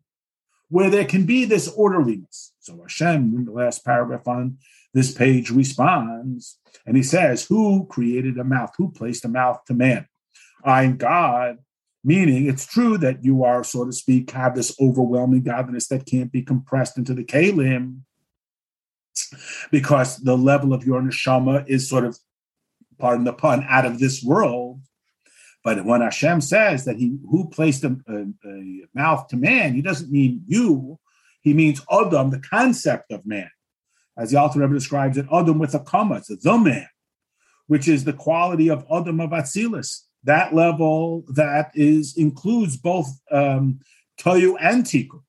where 0.71 0.91
there 0.91 1.05
can 1.05 1.25
be 1.25 1.45
this 1.45 1.69
orderliness. 1.69 2.53
So 2.61 2.81
Hashem, 2.83 3.35
in 3.37 3.45
the 3.45 3.53
last 3.53 3.85
paragraph 3.85 4.27
on 4.27 4.59
this 4.93 5.13
page, 5.13 5.51
responds, 5.51 6.59
and 6.87 6.97
he 6.97 7.03
says, 7.03 7.45
"Who 7.45 7.87
created 7.87 8.39
a 8.39 8.45
mouth? 8.45 8.75
Who 8.77 8.91
placed 8.91 9.25
a 9.25 9.29
mouth 9.29 9.65
to 9.67 9.75
man? 9.75 10.07
I'm 10.65 10.97
God." 10.97 11.59
Meaning, 12.05 12.47
it's 12.47 12.67
true 12.67 12.97
that 12.99 13.25
you 13.25 13.45
are, 13.45 13.65
so 13.65 13.85
to 13.85 13.93
speak, 13.93 14.31
have 14.31 14.55
this 14.55 14.75
overwhelming 14.81 15.43
godliness 15.43 15.89
that 15.89 16.07
can't 16.07 16.31
be 16.31 16.43
compressed 16.43 16.97
into 16.97 17.13
the 17.13 17.25
keilim, 17.25 18.01
because 19.71 20.19
the 20.19 20.37
level 20.37 20.73
of 20.73 20.85
your 20.87 21.01
neshama 21.01 21.69
is 21.69 21.89
sort 21.89 22.05
of 22.05 22.17
pardon 22.99 23.25
the 23.25 23.33
pun, 23.33 23.65
out 23.69 23.85
of 23.85 23.99
this 23.99 24.23
world. 24.23 24.81
But 25.65 25.85
when 25.85 26.01
Hashem 26.01 26.41
says 26.41 26.85
that 26.85 26.97
he 26.97 27.19
who 27.29 27.49
placed 27.49 27.85
a, 27.85 27.97
a, 28.09 28.49
a 28.49 28.83
mouth 28.95 29.29
to 29.29 29.37
man, 29.37 29.75
he 29.75 29.83
doesn't 29.83 30.11
mean 30.11 30.43
you. 30.47 30.99
He 31.43 31.53
means 31.53 31.81
Adam, 31.91 32.31
the 32.31 32.41
concept 32.41 33.13
of 33.13 33.27
man. 33.27 33.51
As 34.17 34.31
the 34.31 34.39
Alter 34.39 34.61
Rebbe 34.61 34.75
describes 34.75 35.17
it, 35.17 35.27
Adam 35.33 35.59
with 35.59 35.75
a 35.75 35.81
comma, 35.81 36.17
it's 36.17 36.29
the 36.29 36.59
man, 36.59 36.89
which 37.67 37.87
is 37.87 38.05
the 38.05 38.13
quality 38.13 38.69
of 38.69 38.85
Adam 38.93 39.21
of 39.21 39.31
Atzilus. 39.31 40.05
That 40.25 40.55
level 40.55 41.25
that 41.35 41.71
is 41.75 42.17
includes 42.17 42.77
both 42.77 43.09
um, 43.31 43.81
Tohu 44.21 44.57
and 44.61 44.85
Tikkun. 44.85 45.23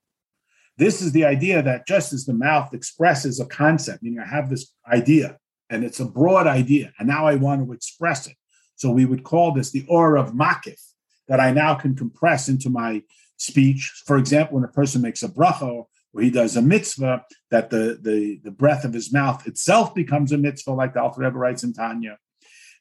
This 0.77 1.01
is 1.01 1.11
the 1.11 1.25
idea 1.25 1.61
that 1.61 1.85
just 1.85 2.13
as 2.13 2.25
the 2.25 2.33
mouth 2.33 2.73
expresses 2.73 3.39
a 3.39 3.45
concept, 3.45 4.01
meaning 4.01 4.19
I 4.19 4.27
have 4.27 4.49
this 4.49 4.73
idea, 4.91 5.37
and 5.69 5.83
it's 5.83 5.99
a 5.99 6.05
broad 6.05 6.47
idea. 6.47 6.93
And 6.97 7.07
now 7.07 7.27
I 7.27 7.35
want 7.35 7.65
to 7.65 7.73
express 7.73 8.27
it. 8.27 8.35
So 8.75 8.89
we 8.89 9.05
would 9.05 9.23
call 9.23 9.51
this 9.51 9.71
the 9.71 9.85
aura 9.89 10.21
of 10.21 10.31
makif 10.33 10.81
that 11.27 11.39
I 11.39 11.51
now 11.51 11.75
can 11.75 11.95
compress 11.95 12.47
into 12.47 12.69
my 12.69 13.03
speech. 13.35 14.03
For 14.05 14.17
example, 14.17 14.55
when 14.55 14.63
a 14.63 14.69
person 14.69 15.01
makes 15.01 15.21
a 15.21 15.29
bracha 15.29 15.85
or 16.13 16.21
he 16.21 16.29
does 16.31 16.55
a 16.55 16.61
mitzvah, 16.61 17.25
that 17.51 17.69
the, 17.69 17.99
the, 18.01 18.39
the 18.43 18.51
breath 18.51 18.85
of 18.85 18.93
his 18.93 19.13
mouth 19.13 19.45
itself 19.47 19.93
becomes 19.93 20.31
a 20.31 20.37
mitzvah, 20.37 20.71
like 20.71 20.93
the 20.93 21.01
Alter 21.01 21.21
Rebbe 21.21 21.37
writes 21.37 21.63
in 21.63 21.73
Tanya. 21.73 22.17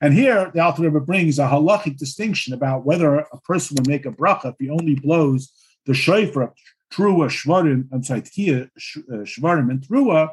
And 0.00 0.14
here, 0.14 0.50
the 0.54 0.60
Alter 0.60 0.82
Rebbe 0.82 1.00
brings 1.00 1.38
a 1.38 1.46
halachic 1.46 1.96
distinction 1.96 2.54
about 2.54 2.84
whether 2.84 3.16
a 3.16 3.40
person 3.40 3.76
would 3.76 3.88
make 3.88 4.06
a 4.06 4.10
bracha 4.10 4.50
if 4.50 4.54
he 4.58 4.70
only 4.70 4.94
blows 4.94 5.52
the 5.86 5.94
shofar, 5.94 6.54
trua, 6.92 7.28
shvarim, 7.28 7.88
I'm 7.92 8.04
sorry, 8.04 8.22
tia, 8.22 8.62
uh, 8.62 9.24
shvarim, 9.24 9.70
and 9.70 9.80
trua, 9.80 10.30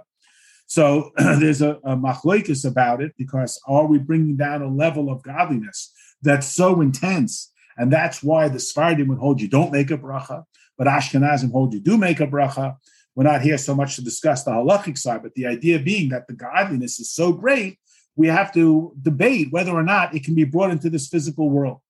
so 0.68 1.12
there's 1.18 1.62
a, 1.62 1.76
a 1.84 1.96
machlokes 1.96 2.66
about 2.66 3.02
it 3.02 3.14
because 3.18 3.60
are 3.68 3.86
we 3.86 3.98
bringing 3.98 4.36
down 4.36 4.62
a 4.62 4.68
level 4.68 5.12
of 5.12 5.24
godliness 5.24 5.92
that's 6.22 6.48
so 6.48 6.82
intense? 6.82 7.52
And 7.78 7.92
that's 7.92 8.24
why 8.24 8.48
the 8.48 8.60
Sephardim 8.60 9.08
would 9.10 9.20
hold 9.20 9.42
you 9.42 9.48
don't 9.48 9.72
make 9.72 9.92
a 9.92 9.98
bracha, 9.98 10.44
but 10.78 10.88
Ashkenazim 10.88 11.52
hold 11.52 11.74
you 11.74 11.80
do 11.80 11.98
make 11.98 12.20
a 12.20 12.28
bracha. 12.28 12.78
We're 13.16 13.24
not 13.24 13.42
here 13.42 13.58
so 13.58 13.76
much 13.76 13.96
to 13.96 14.04
discuss 14.04 14.44
the 14.44 14.52
halachic 14.52 14.98
side, 14.98 15.24
but 15.24 15.34
the 15.36 15.46
idea 15.46 15.80
being 15.80 16.10
that 16.10 16.28
the 16.28 16.34
godliness 16.34 17.00
is 17.00 17.12
so 17.12 17.32
great, 17.32 17.80
we 18.16 18.28
have 18.28 18.54
to 18.54 18.94
debate 19.02 19.52
whether 19.52 19.72
or 19.72 19.84
not 19.84 20.16
it 20.16 20.24
can 20.24 20.36
be 20.36 20.44
brought 20.44 20.72
into 20.72 20.90
this 20.90 21.08
physical 21.08 21.50
world. 21.50 21.82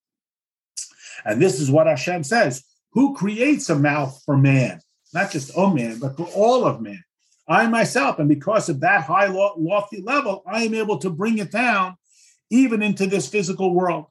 And 1.24 1.42
this 1.42 1.60
is 1.60 1.72
what 1.72 1.88
Hashem 1.88 2.24
says 2.24 2.64
Who 2.92 3.16
creates 3.16 3.70
a 3.70 3.76
mouth 3.78 4.22
for 4.26 4.38
man? 4.38 4.82
Not 5.14 5.32
just 5.32 5.52
oh 5.56 5.70
man, 5.70 6.00
but 6.00 6.18
for 6.18 6.28
all 6.36 6.66
of 6.66 6.82
man. 6.82 7.04
I 7.48 7.68
myself, 7.68 8.18
and 8.18 8.28
because 8.28 8.70
of 8.70 8.80
that 8.80 9.04
high, 9.04 9.28
lofty 9.28 10.02
level, 10.02 10.44
I 10.48 10.64
am 10.64 10.74
able 10.74 10.98
to 11.00 11.12
bring 11.12 11.38
it 11.38 11.52
down 11.52 11.96
even 12.50 12.82
into 12.82 13.06
this 13.06 13.28
physical 13.28 13.74
world. 13.74 14.06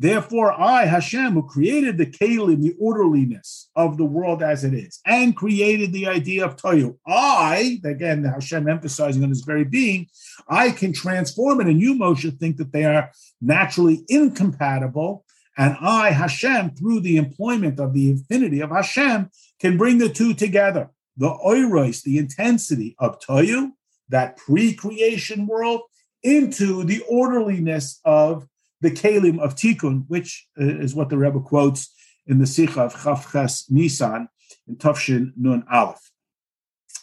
Therefore, 0.00 0.58
I, 0.58 0.86
Hashem, 0.86 1.34
who 1.34 1.42
created 1.42 1.98
the 1.98 2.06
keilim, 2.06 2.62
the 2.62 2.74
orderliness 2.80 3.68
of 3.76 3.98
the 3.98 4.06
world 4.06 4.42
as 4.42 4.64
it 4.64 4.72
is, 4.72 4.98
and 5.04 5.36
created 5.36 5.92
the 5.92 6.06
idea 6.06 6.42
of 6.42 6.56
tohu, 6.56 6.96
I, 7.06 7.82
again, 7.84 8.24
Hashem 8.24 8.66
emphasizing 8.66 9.22
on 9.22 9.28
his 9.28 9.42
very 9.42 9.64
being, 9.64 10.06
I 10.48 10.70
can 10.70 10.94
transform 10.94 11.60
it. 11.60 11.66
And 11.66 11.78
you, 11.78 11.96
Moshe, 11.96 12.38
think 12.38 12.56
that 12.56 12.72
they 12.72 12.86
are 12.86 13.12
naturally 13.42 14.02
incompatible. 14.08 15.26
And 15.58 15.76
I, 15.82 16.12
Hashem, 16.12 16.76
through 16.76 17.00
the 17.00 17.18
employment 17.18 17.78
of 17.78 17.92
the 17.92 18.08
infinity 18.08 18.60
of 18.60 18.70
Hashem, 18.70 19.28
can 19.60 19.76
bring 19.76 19.98
the 19.98 20.08
two 20.08 20.32
together 20.32 20.88
the 21.18 21.28
oiros, 21.28 22.02
the 22.02 22.16
intensity 22.16 22.96
of 22.98 23.20
Tohu, 23.20 23.72
that 24.08 24.38
pre-creation 24.38 25.46
world, 25.46 25.82
into 26.22 26.84
the 26.84 27.02
orderliness 27.06 28.00
of 28.06 28.46
the 28.80 28.90
Keilim 28.90 29.38
of 29.38 29.54
Tikkun, 29.54 30.04
which 30.08 30.46
uh, 30.60 30.64
is 30.64 30.94
what 30.94 31.08
the 31.08 31.18
Rebbe 31.18 31.40
quotes 31.40 31.92
in 32.26 32.38
the 32.38 32.46
Sikha 32.46 32.82
of 32.82 32.94
Chavches 32.94 33.70
Nisan 33.70 34.28
in 34.66 34.76
Tafshin 34.76 35.32
Nun 35.36 35.64
Aleph. 35.70 36.10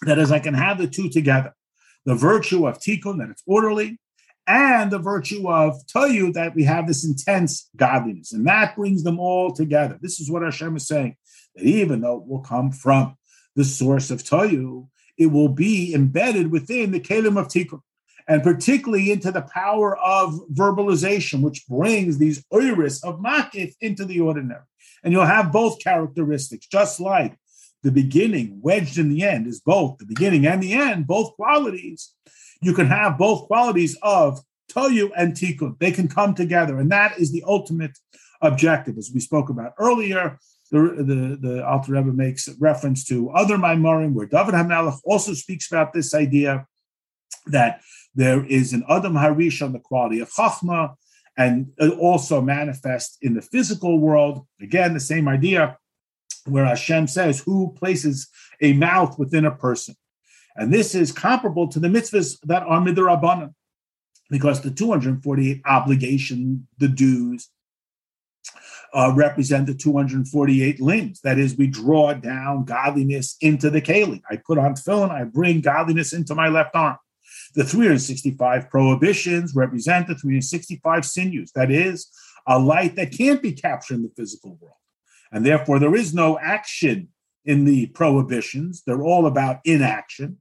That 0.04 0.20
is, 0.20 0.32
I 0.32 0.40
can 0.40 0.54
have 0.54 0.78
the 0.78 0.88
two 0.88 1.10
together. 1.10 1.54
The 2.06 2.16
virtue 2.16 2.68
of 2.68 2.80
Tikkun, 2.80 3.20
that 3.20 3.30
it's 3.30 3.44
orderly, 3.46 4.00
and 4.46 4.92
the 4.92 5.00
virtue 5.00 5.50
of 5.50 5.76
Tohu, 5.88 6.34
that 6.34 6.56
we 6.56 6.64
have 6.64 6.88
this 6.88 7.06
intense 7.06 7.70
godliness. 7.76 8.32
And 8.32 8.48
that 8.48 8.76
brings 8.76 9.04
them 9.04 9.20
all 9.20 9.52
together. 9.52 10.00
This 10.02 10.20
is 10.20 10.32
what 10.32 10.44
Hashem 10.44 10.78
is 10.78 10.88
saying, 10.88 11.18
that 11.56 11.66
even 11.66 12.02
though 12.02 12.18
it 12.18 12.28
will 12.28 12.40
come 12.40 12.72
from 12.72 13.18
the 13.56 13.66
source 13.66 14.10
of 14.10 14.24
Tohu, 14.24 14.88
it 15.18 15.28
will 15.28 15.50
be 15.50 15.94
embedded 15.94 16.52
within 16.52 16.92
the 16.92 17.00
Keilim 17.00 17.40
of 17.40 17.48
Tikkun, 17.48 17.82
and 18.28 18.44
particularly 18.44 19.12
into 19.12 19.32
the 19.32 19.42
power 19.42 19.98
of 19.98 20.40
verbalization, 20.54 21.42
which 21.42 21.66
brings 21.68 22.18
these 22.18 22.44
oiris 22.54 23.04
of 23.04 23.20
Makif 23.20 23.74
into 23.82 24.06
the 24.06 24.20
ordinary. 24.20 24.62
And 25.04 25.14
you'll 25.14 25.26
have 25.26 25.52
both 25.52 25.82
characteristics, 25.82 26.68
just 26.68 27.00
like 27.00 27.38
the 27.84 27.92
beginning 27.92 28.60
wedged 28.62 28.98
in 28.98 29.10
the 29.10 29.24
end 29.24 29.48
is 29.48 29.62
both 29.62 29.98
the 29.98 30.06
beginning 30.06 30.46
and 30.46 30.62
the 30.62 30.74
end, 30.74 31.08
both 31.08 31.36
qualities. 31.36 32.14
You 32.62 32.74
can 32.74 32.88
have 32.88 33.18
both 33.18 33.48
qualities 33.48 33.98
of 34.02 34.42
Tohu 34.70 35.12
and 35.16 35.34
Tikkun. 35.34 35.80
They 35.80 35.92
can 35.92 36.08
come 36.08 36.34
together, 36.34 36.78
and 36.80 36.92
that 36.92 37.20
is 37.20 37.32
the 37.32 37.44
ultimate 37.48 37.98
objective, 38.42 38.98
as 38.98 39.12
we 39.14 39.20
spoke 39.20 39.50
about 39.50 39.74
earlier 39.78 40.38
the, 40.72 40.80
the, 40.80 41.48
the 41.48 41.68
Alter 41.68 41.94
Rebbe 41.94 42.12
makes 42.12 42.50
reference 42.60 43.06
to 43.06 43.30
other 43.30 43.58
Maimorim 43.58 44.14
where 44.14 44.26
David 44.26 44.54
HaMelech 44.54 45.00
also 45.06 45.34
speaks 45.34 45.72
about 45.72 45.94
this 45.94 46.14
idea 46.14 46.66
that 47.48 47.82
there 48.18 48.44
is 48.46 48.74
an 48.74 48.84
Adam 48.90 49.14
HaRishon 49.14 49.74
the 49.74 49.80
quality 49.80 50.20
of 50.20 50.32
Chachma 50.32 50.96
and 51.38 51.72
also 52.00 52.42
manifest 52.42 53.20
in 53.22 53.36
the 53.36 53.44
physical 53.44 54.00
world. 54.00 54.46
Again, 54.60 54.96
the 54.96 55.00
same 55.00 55.28
idea 55.28 55.78
where 56.46 56.66
Hashem 56.66 57.08
says, 57.08 57.40
Who 57.42 57.74
places 57.78 58.28
a 58.60 58.74
mouth 58.74 59.20
within 59.20 59.46
a 59.46 59.52
person? 59.52 59.96
And 60.56 60.74
this 60.74 60.96
is 60.96 61.12
comparable 61.12 61.68
to 61.68 61.80
the 61.80 61.90
mitzvahs 61.90 62.40
that 62.46 62.64
are 62.64 62.82
midrabanan. 62.82 63.54
because 64.32 64.62
the 64.62 64.72
248 64.72 65.62
obligation, 65.66 66.68
the 66.80 66.88
dues, 66.88 67.50
uh, 68.94 69.14
represent 69.16 69.68
the 69.68 69.76
248 69.76 70.82
limbs. 70.82 71.22
That 71.22 71.38
is, 71.38 71.56
we 71.56 71.68
draw 71.68 72.14
down 72.14 72.66
godliness 72.66 73.38
into 73.42 73.70
the 73.70 73.82
keli. 73.82 74.22
I 74.30 74.38
put 74.38 74.58
on 74.58 74.74
tefillin, 74.74 75.12
I 75.12 75.24
bring 75.24 75.62
godliness 75.62 76.14
into 76.14 76.34
my 76.34 76.48
left 76.50 76.76
arm. 76.76 76.98
The 77.56 77.64
365 77.64 78.70
prohibitions 78.70 79.56
represent 79.56 80.08
the 80.08 80.16
365 80.16 81.06
sinews. 81.06 81.52
That 81.54 81.72
is, 81.72 82.12
a 82.48 82.60
light 82.60 82.96
that 82.96 83.12
can't 83.12 83.42
be 83.42 83.52
captured 83.52 83.96
in 83.96 84.04
the 84.04 84.12
physical 84.16 84.58
world. 84.62 84.74
And 85.32 85.46
therefore, 85.46 85.80
there 85.80 85.96
is 85.96 86.14
no 86.14 86.40
action 86.40 87.10
in 87.46 87.66
the 87.66 87.88
prohibitions. 87.88 88.84
They're 88.86 89.04
all 89.04 89.26
about 89.26 89.60
inaction 89.66 90.38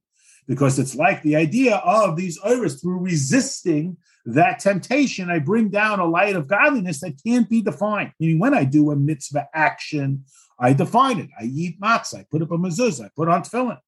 because 0.47 0.79
it's 0.79 0.95
like 0.95 1.23
the 1.23 1.37
idea 1.37 1.77
of 1.77 2.17
these 2.17 2.39
iris 2.45 2.81
through 2.81 2.99
resisting 2.99 3.97
that 4.27 4.59
temptation, 4.59 5.31
I 5.31 5.39
bring 5.39 5.69
down 5.71 6.01
a 6.01 6.07
light 6.07 6.35
of 6.35 6.49
godliness 6.49 7.01
that 7.01 7.21
can't 7.25 7.49
be 7.49 7.63
defined. 7.63 8.13
Meaning, 8.19 8.39
when 8.39 8.55
I 8.55 8.65
do 8.65 8.91
a 8.91 8.97
mitzvah 8.97 9.49
action, 9.55 10.25
I 10.59 10.73
define 10.73 11.19
it. 11.19 11.31
I 11.39 11.45
eat 11.45 11.81
matzah, 11.81 12.21
I 12.21 12.27
put 12.31 12.43
up 12.43 12.51
a 12.51 12.59
mezuzah, 12.59 13.07
I 13.07 13.11
put 13.15 13.29
on 13.29 13.43
tefillin. 13.43 13.79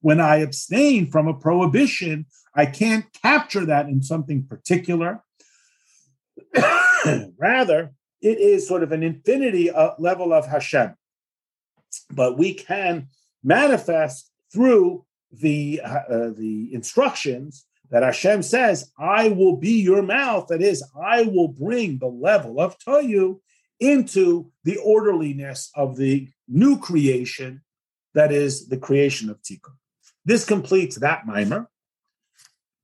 When 0.00 0.20
I 0.20 0.36
abstain 0.36 1.10
from 1.10 1.28
a 1.28 1.34
prohibition, 1.34 2.26
I 2.54 2.66
can't 2.66 3.06
capture 3.22 3.66
that 3.66 3.86
in 3.86 4.02
something 4.02 4.46
particular. 4.46 5.22
Rather, 7.38 7.92
it 8.20 8.38
is 8.38 8.66
sort 8.66 8.82
of 8.82 8.92
an 8.92 9.02
infinity 9.02 9.70
level 9.98 10.32
of 10.32 10.46
Hashem. 10.46 10.94
But 12.10 12.38
we 12.38 12.54
can 12.54 13.08
manifest 13.42 14.30
through 14.52 15.04
the 15.32 15.80
uh, 15.84 15.88
uh, 15.88 16.30
the 16.36 16.72
instructions 16.72 17.66
that 17.90 18.02
Hashem 18.02 18.42
says, 18.42 18.90
"I 18.98 19.28
will 19.28 19.56
be 19.56 19.80
your 19.82 20.02
mouth." 20.02 20.48
That 20.48 20.62
is, 20.62 20.84
I 21.00 21.22
will 21.22 21.48
bring 21.48 21.98
the 21.98 22.08
level 22.08 22.60
of 22.60 22.78
Tohu 22.78 23.40
into 23.80 24.50
the 24.64 24.76
orderliness 24.78 25.70
of 25.74 25.96
the 25.96 26.28
new 26.48 26.78
creation, 26.78 27.62
that 28.14 28.32
is 28.32 28.68
the 28.68 28.78
creation 28.78 29.28
of 29.28 29.40
Tikkun. 29.42 29.76
This 30.26 30.44
completes 30.44 30.96
that 30.96 31.24
mimer. 31.24 31.68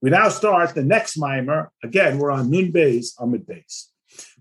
We 0.01 0.11
now 0.11 0.29
start 0.29 0.77
the 0.77 0.85
next 0.85 1.19
mimer. 1.19 1.73
Again, 1.83 2.19
we're 2.19 2.31
on 2.31 2.51
Nun 2.51 2.73
Beis 2.73 3.17
Amud 3.19 3.45
Beis. 3.47 3.89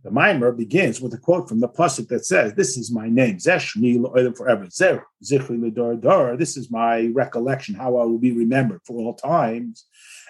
The 0.03 0.11
mimer 0.11 0.51
begins 0.51 1.01
with 1.01 1.11
a 1.15 1.17
quote 1.17 1.49
from 1.49 1.61
the 1.61 1.67
pasuk 1.67 2.09
that 2.09 2.27
says, 2.27 2.53
"This 2.53 2.77
is 2.77 2.91
my 2.91 3.09
name, 3.09 3.37
Zeshmi 3.37 3.99
Lo'elim 3.99 4.37
forever. 4.37 4.69
Zer 4.69 5.03
Zichri 5.23 5.59
L'Dor 5.59 5.95
Dor. 5.95 6.37
This 6.37 6.55
is 6.55 6.69
my 6.69 7.07
recollection, 7.07 7.73
how 7.73 7.97
I 7.97 8.03
will 8.05 8.19
be 8.19 8.33
remembered 8.33 8.81
for 8.85 8.97
all 8.99 9.15
times." 9.15 9.85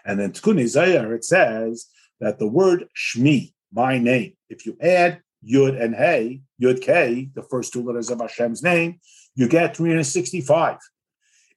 And 0.05 0.17
then 0.17 0.31
Tikkunei 0.31 0.67
Zohar, 0.67 1.13
it 1.13 1.25
says 1.25 1.87
that 2.21 2.39
the 2.39 2.47
word 2.47 2.87
Shmi, 2.95 3.51
my 3.73 3.97
name, 3.97 4.37
if 4.49 4.65
you 4.65 4.77
add 4.79 5.21
Yud 5.45 5.81
and 5.81 5.93
Hey, 5.93 6.43
Yud 6.61 6.81
K, 6.81 7.29
the 7.35 7.43
first 7.43 7.73
two 7.73 7.83
letters 7.83 8.09
of 8.09 8.19
Hashem's 8.19 8.63
name, 8.63 9.01
you 9.35 9.49
get 9.49 9.75
365. 9.75 10.77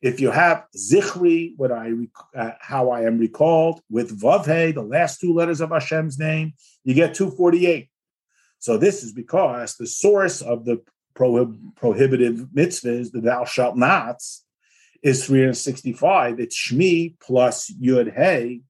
If 0.05 0.21
you 0.21 0.31
have 0.31 0.67
Zichri, 0.77 1.55
what 1.57 1.73
I 1.73 1.93
uh, 2.37 2.51
how 2.61 2.91
I 2.91 3.05
am 3.05 3.17
recalled, 3.17 3.81
with 3.89 4.21
Vavhe, 4.21 4.75
the 4.75 4.83
last 4.83 5.19
two 5.19 5.33
letters 5.33 5.63
of 5.63 5.71
Hashem's 5.71 6.19
name, 6.19 6.53
you 6.85 6.93
get 6.93 7.15
248. 7.15 7.89
So 8.59 8.77
this 8.77 9.03
is 9.03 9.13
because 9.13 9.77
the 9.77 9.87
source 9.87 10.43
of 10.43 10.67
the 10.67 10.83
prohib- 11.17 11.75
prohibitive 11.77 12.49
mitzvahs, 12.55 13.13
the 13.13 13.23
thou 13.23 13.47
shalt 13.47 13.79
nots, 13.79 14.45
is 15.03 15.25
365. 15.25 16.39
It's 16.39 16.55
Shmi 16.55 17.19
plus 17.19 17.73
Yud 17.73 18.15
Hey 18.15 18.61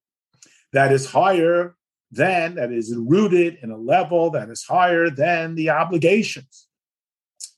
that 0.73 0.93
is 0.93 1.11
higher 1.11 1.75
than, 2.13 2.55
that 2.55 2.71
is 2.71 2.95
rooted 2.97 3.59
in 3.61 3.73
a 3.73 3.77
level 3.77 4.31
that 4.31 4.51
is 4.51 4.63
higher 4.63 5.11
than 5.11 5.57
the 5.57 5.71
obligations. 5.71 6.69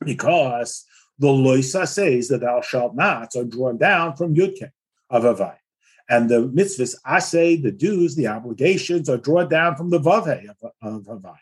Because 0.03 0.87
the 1.18 1.29
loisa 1.29 1.87
says 1.87 2.29
that 2.29 2.42
thou 2.42 2.61
shalt 2.61 2.94
nots 2.94 3.37
are 3.37 3.44
drawn 3.44 3.79
down 3.79 4.16
from 4.16 4.35
Yudke 4.35 4.70
of 5.11 5.24
Avai. 5.24 5.57
And 6.09 6.29
the 6.29 6.48
mitzvahs, 6.48 6.94
I 7.05 7.18
say 7.18 7.57
the 7.57 7.72
dues, 7.72 8.14
the 8.14 8.29
obligations 8.29 9.09
are 9.09 9.16
drawn 9.16 9.48
down 9.48 9.76
from 9.76 9.90
the 9.90 9.98
Vavhe 9.98 10.48
of, 10.48 10.70
of 10.81 11.02
Havai 11.02 11.37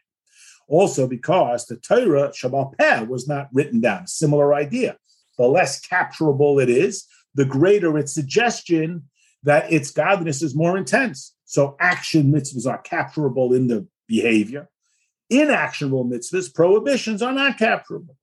also 0.69 1.07
because 1.07 1.67
the 1.67 1.77
Torah 1.77 2.31
Shabbat 2.31 3.09
was 3.09 3.29
not 3.29 3.49
written 3.53 3.81
down. 3.81 4.07
Similar 4.07 4.55
idea. 4.55 4.97
The 5.39 5.47
less 5.47 5.81
capturable 5.81 6.63
it 6.63 6.69
is, 6.69 7.07
the 7.35 7.45
greater 7.45 7.99
its 7.99 8.15
suggestion 8.15 9.09
that 9.43 9.73
its 9.73 9.91
godliness 9.91 10.43
is 10.43 10.55
more 10.55 10.79
intense. 10.79 11.35
So 11.45 11.77
action 11.81 12.33
mitzvahs 12.33 12.71
are 12.71 12.81
capturable 12.81 13.53
in 13.53 13.67
the 13.67 13.87
behavior. 14.07 14.69
Inactionable 15.29 16.05
mitzvahs, 16.05 16.55
prohibitions 16.55 17.23
are 17.23 17.33
not 17.33 17.59
capturable. 17.59 18.17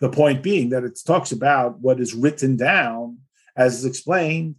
The 0.00 0.10
point 0.10 0.42
being 0.42 0.70
that 0.70 0.84
it 0.84 0.98
talks 1.06 1.32
about 1.32 1.80
what 1.80 2.00
is 2.00 2.14
written 2.14 2.56
down, 2.56 3.18
as 3.56 3.78
is 3.78 3.84
explained, 3.84 4.56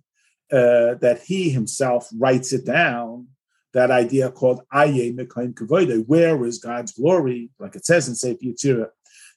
uh, 0.52 0.95
that 0.95 1.21
he 1.26 1.50
himself 1.50 2.08
writes 2.17 2.54
it 2.54 2.65
down 2.65 3.28
that 3.73 3.91
idea 3.91 4.32
called 4.32 4.62
Aye 4.71 5.13
Mekayim 5.15 5.54
Kavoide, 5.54 6.06
where 6.08 6.43
is 6.45 6.58
God's 6.58 6.93
glory? 6.93 7.52
Like 7.60 7.76
it 7.76 7.86
says 7.86 8.08
in 8.08 8.15
Sefer 8.15 8.43
Yetzirah, 8.43 8.89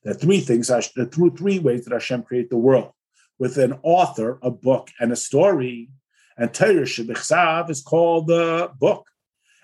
there 0.02 0.14
are 0.14 0.16
three 0.16 0.40
things, 0.40 0.68
there 0.68 1.04
through 1.06 1.36
three 1.36 1.58
ways 1.58 1.84
that 1.84 1.92
Hashem 1.92 2.22
created 2.22 2.50
the 2.50 2.56
world. 2.56 2.92
With 3.38 3.58
an 3.58 3.78
author, 3.82 4.38
a 4.42 4.50
book, 4.50 4.88
and 4.98 5.12
a 5.12 5.16
story. 5.16 5.90
And 6.38 6.54
Torah 6.54 6.82
Shebichsav 6.82 7.68
is 7.68 7.82
called 7.82 8.28
the 8.28 8.70
book. 8.78 9.06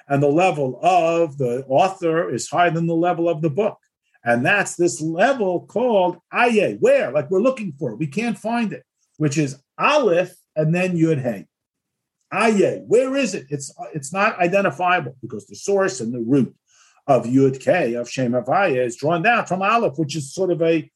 And 0.09 0.22
the 0.22 0.29
level 0.29 0.79
of 0.83 1.38
the 1.38 1.64
author 1.68 2.31
is 2.31 2.49
higher 2.49 2.70
than 2.70 2.87
the 2.87 2.94
level 2.94 3.29
of 3.29 3.40
the 3.42 3.51
book. 3.51 3.79
And 4.27 4.45
that's 4.45 4.75
this 4.75 5.01
level 5.01 5.67
called 5.67 6.19
Aye, 6.33 6.77
where? 6.81 7.12
Like 7.12 7.31
we're 7.31 7.41
looking 7.41 7.73
for 7.79 7.93
it. 7.93 7.99
We 7.99 8.09
can't 8.09 8.37
find 8.37 8.73
it, 8.73 8.83
which 9.19 9.39
is 9.39 9.62
Aleph 9.79 10.35
and 10.57 10.75
then 10.75 10.99
Yud 10.99 11.23
Hey. 11.23 11.47
Aye, 12.33 12.83
where 12.87 13.17
is 13.17 13.37
it? 13.37 13.47
It's 13.51 13.73
it's 13.95 14.12
not 14.12 14.39
identifiable 14.41 15.17
because 15.23 15.47
the 15.47 15.55
source 15.55 16.01
and 16.01 16.12
the 16.12 16.21
root 16.21 16.55
of 17.07 17.25
Yud 17.25 17.61
K 17.61 17.95
of 17.95 18.11
Shem 18.11 18.33
Havaya 18.33 18.85
is 18.85 18.97
drawn 18.97 19.23
down 19.23 19.47
from 19.47 19.62
Aleph, 19.62 19.97
which 19.97 20.17
is 20.17 20.35
sort 20.35 20.51
of 20.51 20.61
a 20.61 20.91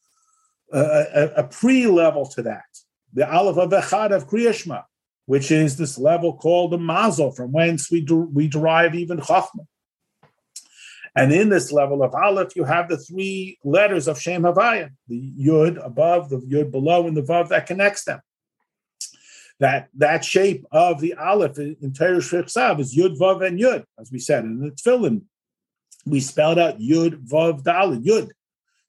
a, 0.73 1.33
a 1.37 1.45
pre-level 1.45 2.27
to 2.27 2.43
that. 2.43 2.64
The 3.12 3.33
Aleph 3.33 3.59
of 3.59 3.71
Echad 3.71 4.11
of 4.11 4.29
Kriyashma, 4.29 4.85
which 5.27 5.53
is 5.53 5.77
this 5.77 5.99
level 5.99 6.37
called 6.37 6.73
the 6.73 6.79
Mazel, 6.79 7.31
from 7.31 7.53
whence 7.53 7.93
we 7.93 8.01
de- 8.01 8.14
we 8.14 8.49
derive 8.49 8.97
even 8.97 9.19
Chachma. 9.19 9.66
And 11.16 11.33
in 11.33 11.49
this 11.49 11.73
level 11.73 12.03
of 12.03 12.14
Aleph, 12.14 12.55
you 12.55 12.64
have 12.64 12.88
the 12.88 12.96
three 12.96 13.59
letters 13.64 14.07
of 14.07 14.20
Shem 14.20 14.42
Havaya, 14.42 14.90
the 15.09 15.33
Yud 15.38 15.85
above, 15.85 16.31
the 16.31 16.38
Yud 16.38 16.70
below, 16.70 17.07
and 17.07 17.16
the 17.16 17.23
Vav 17.23 17.49
that 17.49 17.66
connects 17.66 18.05
them 18.05 18.20
that 19.61 19.88
that 19.94 20.25
shape 20.25 20.66
of 20.73 21.01
the 21.01 21.14
aleph 21.14 21.59
in 21.59 21.92
Torah 21.92 22.16
Shebichsav 22.16 22.81
is 22.81 22.96
Yud 22.96 23.18
Vav 23.18 23.46
and 23.46 23.61
Yud, 23.61 23.85
as 23.99 24.11
we 24.11 24.18
said 24.18 24.44
in 24.44 24.59
the 24.59 24.70
Tefillin. 24.70 25.23
We 26.07 26.20
spelled 26.20 26.59
out 26.59 26.81
Yud 26.81 27.27
Vav 27.29 27.62
Dalid 27.62 28.05
Yud. 28.05 28.31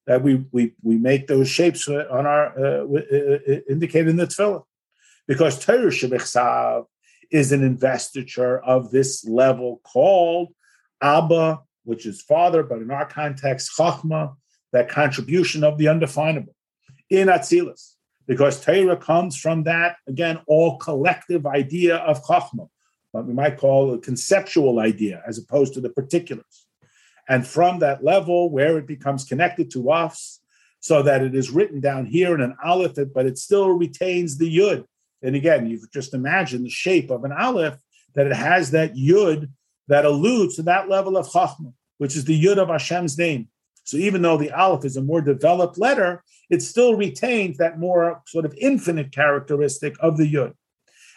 That 0.08 0.24
we 0.24 0.46
we 0.52 0.74
we 0.82 0.98
make 0.98 1.28
those 1.28 1.50
shapes 1.50 1.88
on 1.88 2.26
our 2.26 2.58
uh, 2.58 2.86
uh, 2.86 3.38
uh, 3.48 3.60
indicated 3.70 4.08
in 4.10 4.16
the 4.16 4.28
Tefillin, 4.28 4.64
because 5.28 5.64
Torah 5.64 5.92
Shebichsav 5.92 6.86
is 7.30 7.52
an 7.52 7.64
investiture 7.64 8.60
of 8.60 8.92
this 8.92 9.26
level 9.26 9.82
called 9.84 10.54
Abba, 11.02 11.60
which 11.84 12.06
is 12.06 12.22
father, 12.22 12.63
but 12.63 12.82
in 12.82 12.91
our 12.91 13.06
context, 13.06 13.72
Chachma, 13.78 14.36
that 14.72 14.89
contribution 14.89 15.63
of 15.63 15.78
the 15.78 15.88
undefinable 15.88 16.56
in 17.10 17.28
Atzilus 17.28 17.96
because 18.28 18.63
Torah 18.63 18.96
comes 18.96 19.36
from 19.36 19.63
that, 19.63 19.98
again, 20.08 20.39
all 20.48 20.78
collective 20.78 21.46
idea 21.46 21.98
of 21.98 22.24
Chachma, 22.24 22.70
what 23.12 23.26
we 23.26 23.34
might 23.34 23.58
call 23.58 23.94
a 23.94 24.00
conceptual 24.00 24.80
idea 24.80 25.22
as 25.28 25.38
opposed 25.38 25.74
to 25.74 25.82
the 25.82 25.89
particulars. 25.89 26.65
And 27.28 27.46
from 27.46 27.80
that 27.80 28.04
level 28.04 28.50
where 28.50 28.78
it 28.78 28.88
becomes 28.88 29.24
connected 29.24 29.72
to 29.72 29.91
us, 29.91 30.39
so 30.80 31.04
that 31.04 31.22
it 31.22 31.36
is 31.36 31.52
written 31.52 31.80
down 31.80 32.06
here 32.06 32.34
in 32.34 32.41
an 32.41 32.56
aleph, 32.63 32.98
but 33.13 33.26
it 33.26 33.38
still 33.38 33.70
retains 33.70 34.38
the 34.38 34.58
yud. 34.58 34.86
And 35.22 35.36
again, 35.36 35.67
you've 35.67 35.91
just 35.91 36.13
imagined 36.13 36.65
the 36.65 36.70
shape 36.70 37.12
of 37.12 37.24
an 37.24 37.32
aleph, 37.32 37.78
that 38.15 38.28
it 38.28 38.34
has 38.34 38.72
that 38.72 38.96
yud 38.96 39.50
that 39.88 40.06
alludes 40.06 40.56
to 40.56 40.63
that 40.63 40.89
level 40.89 41.17
of 41.17 41.28
chachma, 41.28 41.74
which 41.98 42.15
is 42.15 42.26
the 42.26 42.44
yud 42.44 42.58
of 42.58 42.70
Hashem's 42.70 43.17
name. 43.17 43.50
So 43.84 43.98
even 43.98 44.22
though 44.22 44.38
the 44.38 44.52
aleph 44.52 44.86
is 44.86 44.98
a 44.98 45.02
more 45.02 45.22
developed 45.22 45.78
letter, 45.78 46.24
it 46.50 46.62
still 46.62 46.96
retains 46.96 47.58
that 47.58 47.80
more 47.80 48.22
sort 48.28 48.46
of 48.46 48.54
infinite 48.58 49.12
characteristic 49.12 49.96
of 50.00 50.17
the 50.17 50.32
yud. 50.32 50.54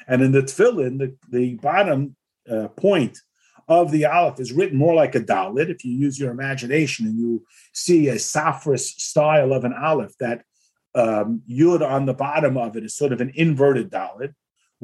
And 0.09 0.23
in 0.23 0.33
the 0.33 0.43
tefillin, 0.43 0.99
the, 0.99 1.17
the 1.31 1.55
bottom 1.55 2.17
uh, 2.51 2.69
point 2.69 3.19
of 3.69 3.91
the 3.91 4.05
aleph 4.05 4.41
is 4.41 4.53
written 4.53 4.79
more 4.79 4.95
like 4.95 5.15
a 5.15 5.21
dalit. 5.21 5.71
If 5.71 5.85
you 5.85 5.93
use 5.93 6.19
your 6.19 6.31
imagination 6.31 7.07
and 7.07 7.19
you 7.19 7.45
see 7.73 8.09
a 8.09 8.17
saffras 8.17 8.81
style 8.81 9.53
of 9.53 9.65
an 9.65 9.73
aleph, 9.73 10.13
that 10.21 10.43
um, 10.95 11.43
yud 11.51 11.83
on 11.87 12.07
the 12.07 12.15
bottom 12.15 12.57
of 12.57 12.77
it 12.77 12.85
is 12.85 12.97
sort 12.97 13.13
of 13.13 13.21
an 13.21 13.33
inverted 13.35 13.91
dalit, 13.91 14.35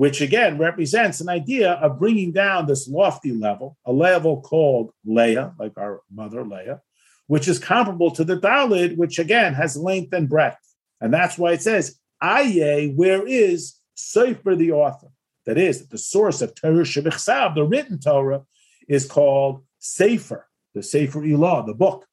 which 0.00 0.22
again 0.22 0.56
represents 0.56 1.20
an 1.20 1.28
idea 1.28 1.72
of 1.72 1.98
bringing 1.98 2.32
down 2.32 2.64
this 2.64 2.88
lofty 2.88 3.32
level, 3.32 3.76
a 3.84 3.92
level 3.92 4.40
called 4.40 4.90
Leah, 5.04 5.52
like 5.58 5.76
our 5.76 6.00
mother 6.10 6.42
Leah, 6.42 6.80
which 7.26 7.46
is 7.46 7.58
comparable 7.58 8.10
to 8.10 8.24
the 8.24 8.38
Dalid, 8.38 8.96
which 8.96 9.18
again 9.18 9.52
has 9.52 9.76
length 9.76 10.14
and 10.14 10.26
breadth. 10.26 10.56
And 11.02 11.12
that's 11.12 11.36
why 11.36 11.52
it 11.52 11.60
says, 11.60 11.98
Aye, 12.18 12.94
where 12.96 13.26
is 13.26 13.78
Sefer 13.94 14.56
the 14.56 14.72
author? 14.72 15.08
That 15.44 15.58
is, 15.58 15.86
the 15.88 15.98
source 15.98 16.40
of 16.40 16.54
Torah 16.54 16.84
Shebichsav, 16.84 17.54
the 17.54 17.64
written 17.64 18.00
Torah, 18.00 18.44
is 18.88 19.04
called 19.04 19.66
Sefer, 19.80 20.48
the 20.72 20.82
Sefer 20.82 21.20
Ilah, 21.20 21.66
the 21.66 21.74
book. 21.74 22.06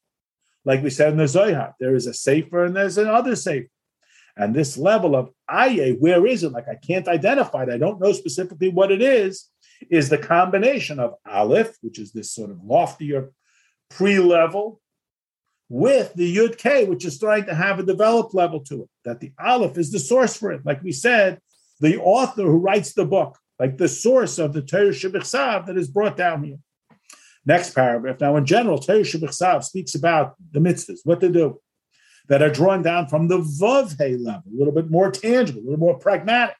Like 0.65 0.83
we 0.83 0.89
said 0.89 1.13
in 1.13 1.19
the 1.19 1.27
Zohar, 1.29 1.73
there 1.79 1.95
is 1.95 2.05
a 2.05 2.13
Sefer 2.13 2.65
and 2.65 2.75
there's 2.75 2.97
another 2.97 3.37
Sefer. 3.37 3.69
And 4.37 4.53
this 4.53 4.77
level 4.77 5.15
of 5.15 5.31
aye, 5.49 5.95
where 5.99 6.25
is 6.27 6.43
it? 6.43 6.51
Like 6.51 6.67
I 6.67 6.75
can't 6.75 7.07
identify 7.07 7.63
it. 7.63 7.69
I 7.69 7.77
don't 7.77 7.99
know 7.99 8.13
specifically 8.13 8.69
what 8.69 8.91
it 8.91 9.01
is, 9.01 9.49
is 9.89 10.09
the 10.09 10.17
combination 10.17 10.99
of 10.99 11.15
Aleph, 11.27 11.75
which 11.81 11.97
is 11.97 12.11
this 12.11 12.31
sort 12.31 12.51
of 12.51 12.63
loftier 12.63 13.31
pre-level, 13.89 14.79
with 15.69 16.13
the 16.13 16.35
Yud 16.35 16.57
K, 16.57 16.85
which 16.85 17.03
is 17.03 17.15
starting 17.15 17.45
to 17.45 17.55
have 17.55 17.79
a 17.79 17.83
developed 17.83 18.33
level 18.33 18.59
to 18.61 18.83
it. 18.83 18.89
That 19.05 19.19
the 19.19 19.31
Aleph 19.39 19.77
is 19.77 19.91
the 19.91 19.99
source 19.99 20.37
for 20.37 20.51
it. 20.51 20.65
Like 20.65 20.83
we 20.83 20.91
said, 20.91 21.39
the 21.79 21.97
author 21.97 22.43
who 22.43 22.57
writes 22.57 22.93
the 22.93 23.05
book, 23.05 23.37
like 23.59 23.77
the 23.77 23.89
source 23.89 24.37
of 24.39 24.53
the 24.53 24.61
Torah 24.61 24.89
Shabbat 24.89 25.65
that 25.65 25.77
is 25.77 25.87
brought 25.89 26.15
down 26.15 26.43
here. 26.43 26.57
Next 27.45 27.73
paragraph. 27.73 28.19
Now, 28.19 28.35
in 28.35 28.45
general, 28.45 28.77
Torah 28.77 28.99
Shabbat 28.99 29.63
speaks 29.63 29.95
about 29.95 30.35
the 30.51 30.59
mitzvahs, 30.59 30.99
what 31.03 31.21
to 31.21 31.29
do 31.29 31.59
that 32.27 32.41
are 32.41 32.49
drawn 32.49 32.81
down 32.81 33.07
from 33.07 33.27
the 33.27 33.39
Vavhe 33.39 34.23
level, 34.23 34.43
a 34.53 34.57
little 34.57 34.73
bit 34.73 34.89
more 34.89 35.11
tangible, 35.11 35.61
a 35.61 35.63
little 35.63 35.79
more 35.79 35.97
pragmatic, 35.97 36.57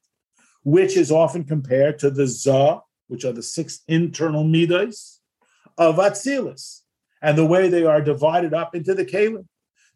which 0.64 0.98
is 0.98 1.12
often 1.12 1.44
compared 1.44 2.00
to 2.00 2.10
the 2.10 2.28
Zah, 2.28 2.82
which 3.08 3.26
are 3.26 3.32
the 3.32 3.44
six 3.44 3.82
internal 3.88 4.44
midas 4.44 5.20
of 5.78 5.98
Atzilus, 5.98 6.82
and 7.22 7.38
the 7.38 7.46
way 7.46 7.70
they 7.70 7.84
are 7.84 8.02
divided 8.02 8.54
up 8.54 8.76
into 8.76 8.94
the 8.94 9.06
Keilim, 9.06 9.46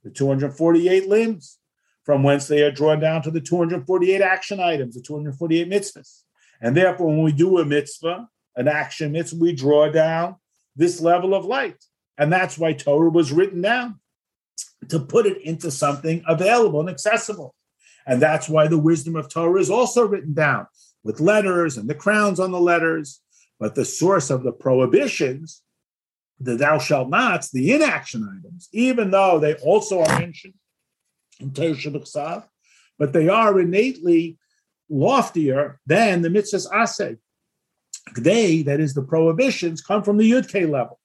the 0.03 0.09
248 0.09 1.07
limbs, 1.07 1.57
from 2.03 2.23
whence 2.23 2.47
they 2.47 2.63
are 2.63 2.71
drawn 2.71 2.99
down 2.99 3.21
to 3.21 3.31
the 3.31 3.41
248 3.41 4.21
action 4.21 4.59
items, 4.59 4.95
the 4.95 5.01
248 5.01 5.69
mitzvahs. 5.69 6.23
And 6.59 6.75
therefore, 6.75 7.07
when 7.07 7.23
we 7.23 7.31
do 7.31 7.59
a 7.59 7.65
mitzvah, 7.65 8.27
an 8.55 8.67
action 8.67 9.11
mitzvah, 9.11 9.39
we 9.39 9.53
draw 9.53 9.89
down 9.89 10.35
this 10.75 10.99
level 10.99 11.33
of 11.33 11.45
light. 11.45 11.83
And 12.17 12.31
that's 12.31 12.57
why 12.57 12.73
Torah 12.73 13.09
was 13.09 13.31
written 13.31 13.61
down 13.61 14.00
to 14.89 14.99
put 14.99 15.25
it 15.25 15.41
into 15.41 15.71
something 15.71 16.23
available 16.27 16.79
and 16.79 16.89
accessible. 16.89 17.55
And 18.05 18.21
that's 18.21 18.49
why 18.49 18.67
the 18.67 18.77
wisdom 18.77 19.15
of 19.15 19.29
Torah 19.29 19.59
is 19.59 19.69
also 19.69 20.05
written 20.07 20.33
down 20.33 20.67
with 21.03 21.19
letters 21.19 21.77
and 21.77 21.89
the 21.89 21.95
crowns 21.95 22.39
on 22.39 22.51
the 22.51 22.59
letters. 22.59 23.21
But 23.59 23.75
the 23.75 23.85
source 23.85 24.31
of 24.31 24.43
the 24.43 24.51
prohibitions, 24.51 25.61
the 26.39 26.55
thou 26.55 26.79
shalt 26.79 27.09
nots, 27.09 27.51
the 27.51 27.73
inaction 27.73 28.27
items, 28.27 28.69
even 28.71 29.11
though 29.11 29.37
they 29.39 29.53
also 29.55 30.01
are 30.01 30.19
mentioned 30.19 30.55
in 31.39 31.53
Torah 31.53 32.45
but 32.97 33.13
they 33.13 33.29
are 33.29 33.59
innately 33.59 34.37
loftier 34.89 35.79
than 35.85 36.21
the 36.21 36.29
mitzvahs 36.29 36.69
aseh. 36.71 37.17
They, 38.15 38.61
that 38.63 38.79
is 38.79 38.93
the 38.93 39.03
prohibitions, 39.03 39.81
come 39.81 40.03
from 40.03 40.17
the 40.17 40.29
Yud 40.29 40.53
level. 40.69 40.99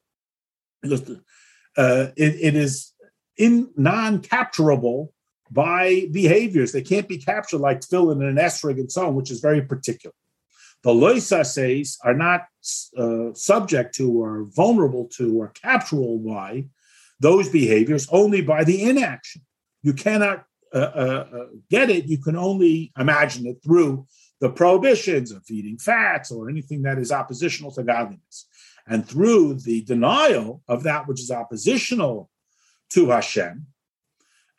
Because 0.83 1.11
uh, 1.77 2.09
it, 2.17 2.35
it 2.41 2.55
is 2.55 2.93
in 3.37 3.71
non-capturable 3.77 5.13
by 5.51 6.09
behaviors. 6.11 6.73
They 6.73 6.83
can't 6.83 7.09
be 7.09 7.19
captured 7.19 7.59
like 7.59 7.85
filling 7.85 8.23
an 8.23 8.37
esrog 8.37 8.81
and 8.81 8.91
so 8.91 9.07
on, 9.07 9.15
which 9.15 9.31
is 9.31 9.41
very 9.41 9.63
particular. 9.63 10.15
The 10.83 10.91
loisases 10.91 11.99
are 12.05 12.15
not 12.15 12.47
uh, 12.97 13.33
subject 13.35 13.95
to 13.97 14.23
or 14.23 14.45
vulnerable 14.45 15.07
to 15.17 15.41
or 15.41 15.53
capturable 15.53 16.19
by 16.19 16.67
those 17.21 17.49
behaviors 17.49 18.07
only 18.11 18.43
by 18.43 18.65
the 18.65 18.83
inaction. 18.83 19.43
You 19.83 19.95
cannot 19.95 20.45
uh, 20.75 20.79
uh, 20.79 21.27
uh, 21.33 21.47
get 21.71 21.91
it. 21.91 22.07
You 22.07 22.19
can 22.19 22.37
only 22.37 22.93
imagine 22.99 23.47
it 23.47 23.59
through 23.65 24.07
the 24.41 24.51
prohibitions 24.51 25.33
of 25.33 25.43
eating 25.49 25.79
fats 25.79 26.31
or 26.31 26.51
anything 26.51 26.83
that 26.83 26.99
is 26.99 27.11
oppositional 27.11 27.73
to 27.73 27.83
godliness. 27.83 28.47
And 28.87 29.09
through 29.09 29.55
the 29.55 29.83
denial 29.83 30.63
of 30.69 30.83
that 30.83 31.09
which 31.09 31.21
is 31.21 31.31
oppositional 31.31 32.31
to 32.91 33.11
Hashem, 33.11 33.67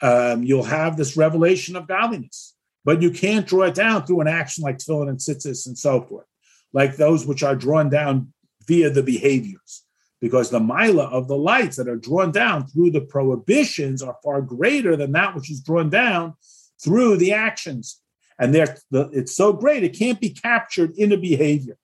um, 0.01 0.43
you'll 0.43 0.63
have 0.63 0.97
this 0.97 1.17
revelation 1.17 1.75
of 1.75 1.87
godliness. 1.87 2.55
But 2.85 3.01
you 3.01 3.11
can't 3.11 3.45
draw 3.45 3.63
it 3.63 3.75
down 3.75 4.05
through 4.05 4.21
an 4.21 4.27
action 4.27 4.63
like 4.63 4.77
tefillin 4.77 5.09
and 5.09 5.17
tzitzis 5.17 5.67
and 5.67 5.77
so 5.77 6.01
forth, 6.01 6.25
like 6.71 6.95
those 6.95 7.25
which 7.25 7.43
are 7.43 7.55
drawn 7.55 7.89
down 7.89 8.31
via 8.65 8.89
the 8.89 9.03
behaviors. 9.03 9.83
Because 10.21 10.49
the 10.49 10.59
mila 10.59 11.03
of 11.03 11.27
the 11.27 11.37
lights 11.37 11.75
that 11.75 11.89
are 11.89 11.97
drawn 11.97 12.31
down 12.31 12.65
through 12.65 12.91
the 12.91 13.01
prohibitions 13.01 14.01
are 14.01 14.15
far 14.23 14.41
greater 14.41 14.95
than 14.95 15.11
that 15.11 15.35
which 15.35 15.51
is 15.51 15.61
drawn 15.61 15.89
down 15.89 16.35
through 16.81 17.17
the 17.17 17.33
actions. 17.33 18.01
And 18.39 18.55
they're, 18.55 18.77
the, 18.89 19.09
it's 19.11 19.35
so 19.35 19.51
great, 19.51 19.83
it 19.83 19.97
can't 19.97 20.21
be 20.21 20.29
captured 20.29 20.95
in 20.97 21.11
a 21.11 21.17
behavior. 21.17 21.77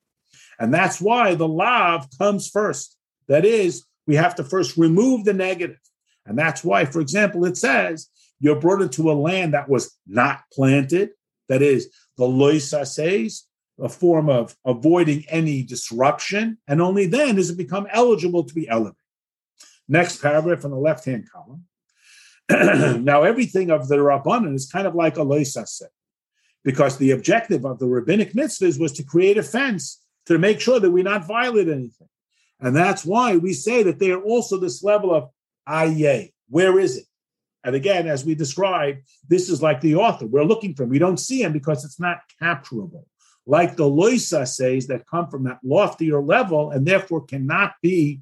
And 0.57 0.73
that's 0.73 1.01
why 1.01 1.35
the 1.35 1.47
lav 1.47 2.07
comes 2.17 2.49
first. 2.49 2.95
That 3.27 3.43
is, 3.43 3.85
we 4.07 4.15
have 4.15 4.35
to 4.35 4.43
first 4.43 4.77
remove 4.77 5.25
the 5.25 5.33
negative. 5.33 5.79
And 6.25 6.37
that's 6.37 6.63
why, 6.63 6.85
for 6.85 7.01
example, 7.01 7.45
it 7.45 7.57
says 7.57 8.09
you're 8.39 8.59
brought 8.59 8.81
into 8.81 9.11
a 9.11 9.13
land 9.13 9.53
that 9.53 9.69
was 9.69 9.97
not 10.07 10.43
planted. 10.51 11.11
That 11.49 11.61
is, 11.61 11.89
the 12.17 12.25
loisases, 12.25 13.41
a 13.79 13.89
form 13.89 14.29
of 14.29 14.55
avoiding 14.65 15.25
any 15.29 15.63
disruption. 15.63 16.57
And 16.67 16.81
only 16.81 17.07
then 17.07 17.35
does 17.35 17.49
it 17.49 17.57
become 17.57 17.87
eligible 17.91 18.43
to 18.43 18.53
be 18.53 18.67
elevated. 18.67 18.97
Next 19.87 20.21
paragraph 20.21 20.65
on 20.65 20.71
the 20.71 20.77
left 20.77 21.05
hand 21.05 21.27
column. 21.31 21.65
now, 23.03 23.23
everything 23.23 23.71
of 23.71 23.87
the 23.87 23.97
Rabbanan 23.97 24.55
is 24.55 24.69
kind 24.69 24.87
of 24.87 24.95
like 24.95 25.17
a 25.17 25.21
loisase, 25.21 25.83
because 26.63 26.97
the 26.97 27.11
objective 27.11 27.65
of 27.65 27.79
the 27.79 27.87
rabbinic 27.87 28.33
mitzvahs 28.33 28.79
was 28.79 28.91
to 28.93 29.03
create 29.03 29.37
a 29.37 29.43
fence 29.43 30.01
to 30.25 30.37
make 30.37 30.59
sure 30.59 30.79
that 30.79 30.91
we 30.91 31.03
not 31.03 31.25
violate 31.25 31.67
anything. 31.67 32.07
And 32.59 32.75
that's 32.75 33.05
why 33.05 33.37
we 33.37 33.53
say 33.53 33.83
that 33.83 33.99
they 33.99 34.11
are 34.11 34.21
also 34.21 34.57
this 34.57 34.83
level 34.83 35.13
of 35.13 35.29
Aye. 35.65 36.31
Where 36.49 36.79
is 36.79 36.97
it? 36.97 37.05
And 37.63 37.75
again, 37.75 38.07
as 38.07 38.25
we 38.25 38.35
described, 38.35 39.03
this 39.27 39.49
is 39.49 39.61
like 39.61 39.79
the 39.81 39.95
author. 39.95 40.27
We're 40.27 40.43
looking 40.43 40.75
for. 40.75 40.85
We 40.85 40.99
don't 40.99 41.19
see 41.19 41.41
him 41.41 41.53
because 41.53 41.85
it's 41.85 41.99
not 41.99 42.19
capturable. 42.41 43.05
Like 43.45 43.75
the 43.75 43.85
loisa 43.85 44.47
says 44.47 44.87
that 44.87 45.07
come 45.07 45.29
from 45.29 45.45
that 45.45 45.59
loftier 45.63 46.21
level 46.21 46.71
and 46.71 46.85
therefore 46.85 47.25
cannot 47.25 47.73
be 47.81 48.21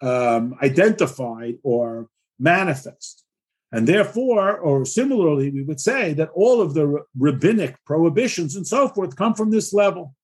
um, 0.00 0.54
identified 0.62 1.58
or 1.62 2.08
manifest. 2.38 3.24
And 3.72 3.86
therefore, 3.86 4.58
or 4.58 4.84
similarly, 4.84 5.50
we 5.50 5.62
would 5.62 5.80
say 5.80 6.12
that 6.14 6.30
all 6.34 6.60
of 6.60 6.74
the 6.74 7.04
rabbinic 7.16 7.76
prohibitions 7.84 8.56
and 8.56 8.66
so 8.66 8.88
forth 8.88 9.14
come 9.14 9.34
from 9.34 9.50
this 9.50 9.72
level 9.72 10.14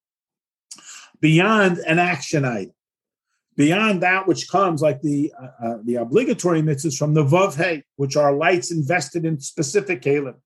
beyond 1.20 1.78
an 1.78 1.98
action 1.98 2.44
item 2.44 2.75
beyond 3.57 4.03
that 4.03 4.27
which 4.27 4.49
comes 4.49 4.83
like 4.83 5.01
the 5.03 5.33
uh, 5.40 5.66
uh, 5.66 5.79
the 5.85 5.97
obligatory 5.97 6.62
mitzvahs 6.62 6.97
from 6.97 7.14
the 7.14 7.25
vav 7.25 7.83
which 7.97 8.16
are 8.16 8.35
lights 8.35 8.71
invested 8.71 9.25
in 9.25 9.40
specific 9.40 10.03
keilim, 10.03 10.37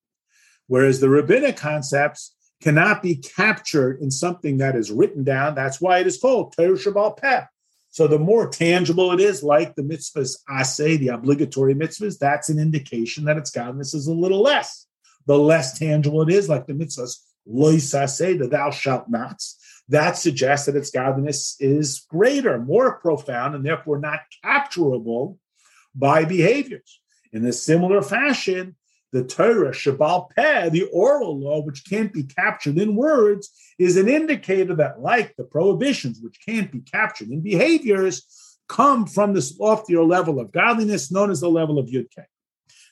whereas 0.67 1.01
the 1.01 1.09
rabbinic 1.09 1.57
concepts 1.57 2.35
cannot 2.61 3.03
be 3.03 3.17
captured 3.17 4.01
in 4.01 4.11
something 4.11 4.59
that 4.59 4.77
is 4.77 4.91
written 4.91 5.25
down. 5.25 5.55
That's 5.55 5.81
why 5.81 5.99
it 5.99 6.07
is 6.07 6.19
called 6.19 6.55
Torah 6.55 6.77
Sheb'al 6.77 7.17
Peh. 7.17 7.45
So 7.91 8.07
the 8.07 8.19
more 8.19 8.49
tangible 8.49 9.13
it 9.13 9.21
is, 9.21 9.43
like 9.43 9.75
the 9.75 9.83
mitzvahs 9.83 10.37
asay, 10.49 10.99
the 10.99 11.09
obligatory 11.09 11.75
mitzvahs, 11.75 12.19
that's 12.19 12.49
an 12.49 12.59
indication 12.59 13.25
that 13.25 13.37
its 13.37 13.51
godliness 13.51 13.95
is 13.95 14.07
a 14.07 14.13
little 14.13 14.43
less. 14.43 14.87
The 15.27 15.37
less 15.37 15.79
tangible 15.79 16.23
it 16.23 16.31
is, 16.31 16.49
like 16.49 16.67
the 16.67 16.73
mitzvahs 16.73 17.17
lois 17.47 17.93
asay, 17.93 18.39
the 18.39 18.47
thou 18.47 18.71
shalt 18.71 19.09
nots, 19.09 19.60
that 19.91 20.17
suggests 20.17 20.67
that 20.67 20.77
its 20.77 20.91
godliness 20.91 21.57
is 21.59 22.07
greater, 22.09 22.59
more 22.59 22.99
profound, 22.99 23.57
and 23.57 23.67
therefore 23.67 23.99
not 23.99 24.21
capturable 24.45 25.37
by 25.95 26.25
behaviors. 26.25 27.01
In 27.33 27.45
a 27.45 27.53
similar 27.53 28.01
fashion, 28.01 28.77
the 29.13 29.25
Torah, 29.25 29.73
Sheb'al 29.73 30.31
Peh, 30.31 30.69
the 30.69 30.85
oral 30.93 31.41
law, 31.41 31.61
which 31.63 31.85
can't 31.85 32.13
be 32.13 32.23
captured 32.23 32.79
in 32.79 32.95
words, 32.95 33.51
is 33.81 33.97
an 33.97 34.09
indicator 34.09 34.77
that, 34.77 35.01
like 35.01 35.35
the 35.37 35.43
prohibitions, 35.43 36.21
which 36.23 36.39
can't 36.47 36.71
be 36.71 36.81
captured 36.81 37.31
in 37.31 37.41
behaviors, 37.41 38.59
come 38.69 39.07
from 39.07 39.35
this 39.35 39.59
loftier 39.59 40.05
level 40.05 40.39
of 40.39 40.53
godliness 40.53 41.11
known 41.11 41.33
as 41.33 41.41
the 41.41 41.51
level 41.51 41.81
of 41.81 41.87
Yud 41.87 42.07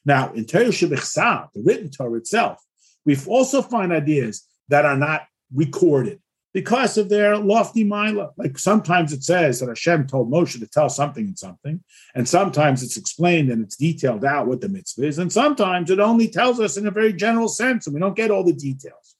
Now, 0.04 0.32
in 0.32 0.44
Torah 0.44 0.64
Shebichsav, 0.64 1.52
the 1.54 1.62
written 1.62 1.90
Torah 1.90 2.18
itself, 2.18 2.58
we 3.06 3.16
also 3.28 3.62
find 3.62 3.92
ideas 3.92 4.44
that 4.68 4.84
are 4.84 4.96
not 4.96 5.22
recorded 5.54 6.20
because 6.54 6.96
of 6.96 7.08
their 7.08 7.36
lofty 7.36 7.84
mila. 7.84 8.30
Like 8.36 8.58
sometimes 8.58 9.12
it 9.12 9.22
says 9.22 9.60
that 9.60 9.68
Hashem 9.68 10.06
told 10.06 10.30
Moshe 10.30 10.58
to 10.58 10.66
tell 10.66 10.88
something 10.88 11.24
and 11.24 11.38
something, 11.38 11.82
and 12.14 12.28
sometimes 12.28 12.82
it's 12.82 12.96
explained 12.96 13.50
and 13.50 13.62
it's 13.62 13.76
detailed 13.76 14.24
out 14.24 14.46
what 14.46 14.60
the 14.60 14.68
mitzvah 14.68 15.06
is, 15.06 15.18
and 15.18 15.32
sometimes 15.32 15.90
it 15.90 16.00
only 16.00 16.28
tells 16.28 16.58
us 16.58 16.76
in 16.76 16.86
a 16.86 16.90
very 16.90 17.12
general 17.12 17.48
sense, 17.48 17.86
and 17.86 17.94
we 17.94 18.00
don't 18.00 18.16
get 18.16 18.30
all 18.30 18.44
the 18.44 18.52
details. 18.52 19.16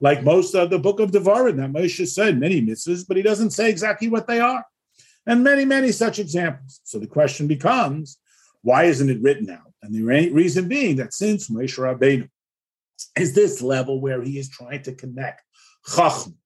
like 0.00 0.22
most 0.22 0.54
of 0.54 0.70
the 0.70 0.78
book 0.78 1.00
of 1.00 1.10
Devarim 1.10 1.56
that 1.56 1.72
Moshe 1.72 2.06
said 2.06 2.38
many 2.38 2.62
mitzvahs, 2.62 3.06
but 3.06 3.16
he 3.16 3.22
doesn't 3.22 3.50
say 3.50 3.68
exactly 3.68 4.08
what 4.08 4.26
they 4.26 4.40
are. 4.40 4.64
And 5.26 5.44
many, 5.44 5.64
many 5.64 5.92
such 5.92 6.18
examples. 6.18 6.80
So 6.84 6.98
the 6.98 7.06
question 7.06 7.46
becomes, 7.46 8.18
why 8.62 8.84
isn't 8.84 9.10
it 9.10 9.20
written 9.20 9.50
out? 9.50 9.72
And 9.82 9.94
the 9.94 10.02
reason 10.02 10.68
being 10.68 10.96
that 10.96 11.12
since 11.12 11.50
Moshe 11.50 11.78
Rabbeinu 11.78 12.28
is 13.16 13.34
this 13.34 13.60
level 13.60 14.00
where 14.00 14.22
he 14.22 14.38
is 14.38 14.48
trying 14.48 14.82
to 14.82 14.94
connect 14.94 15.42
chacham, 15.94 16.36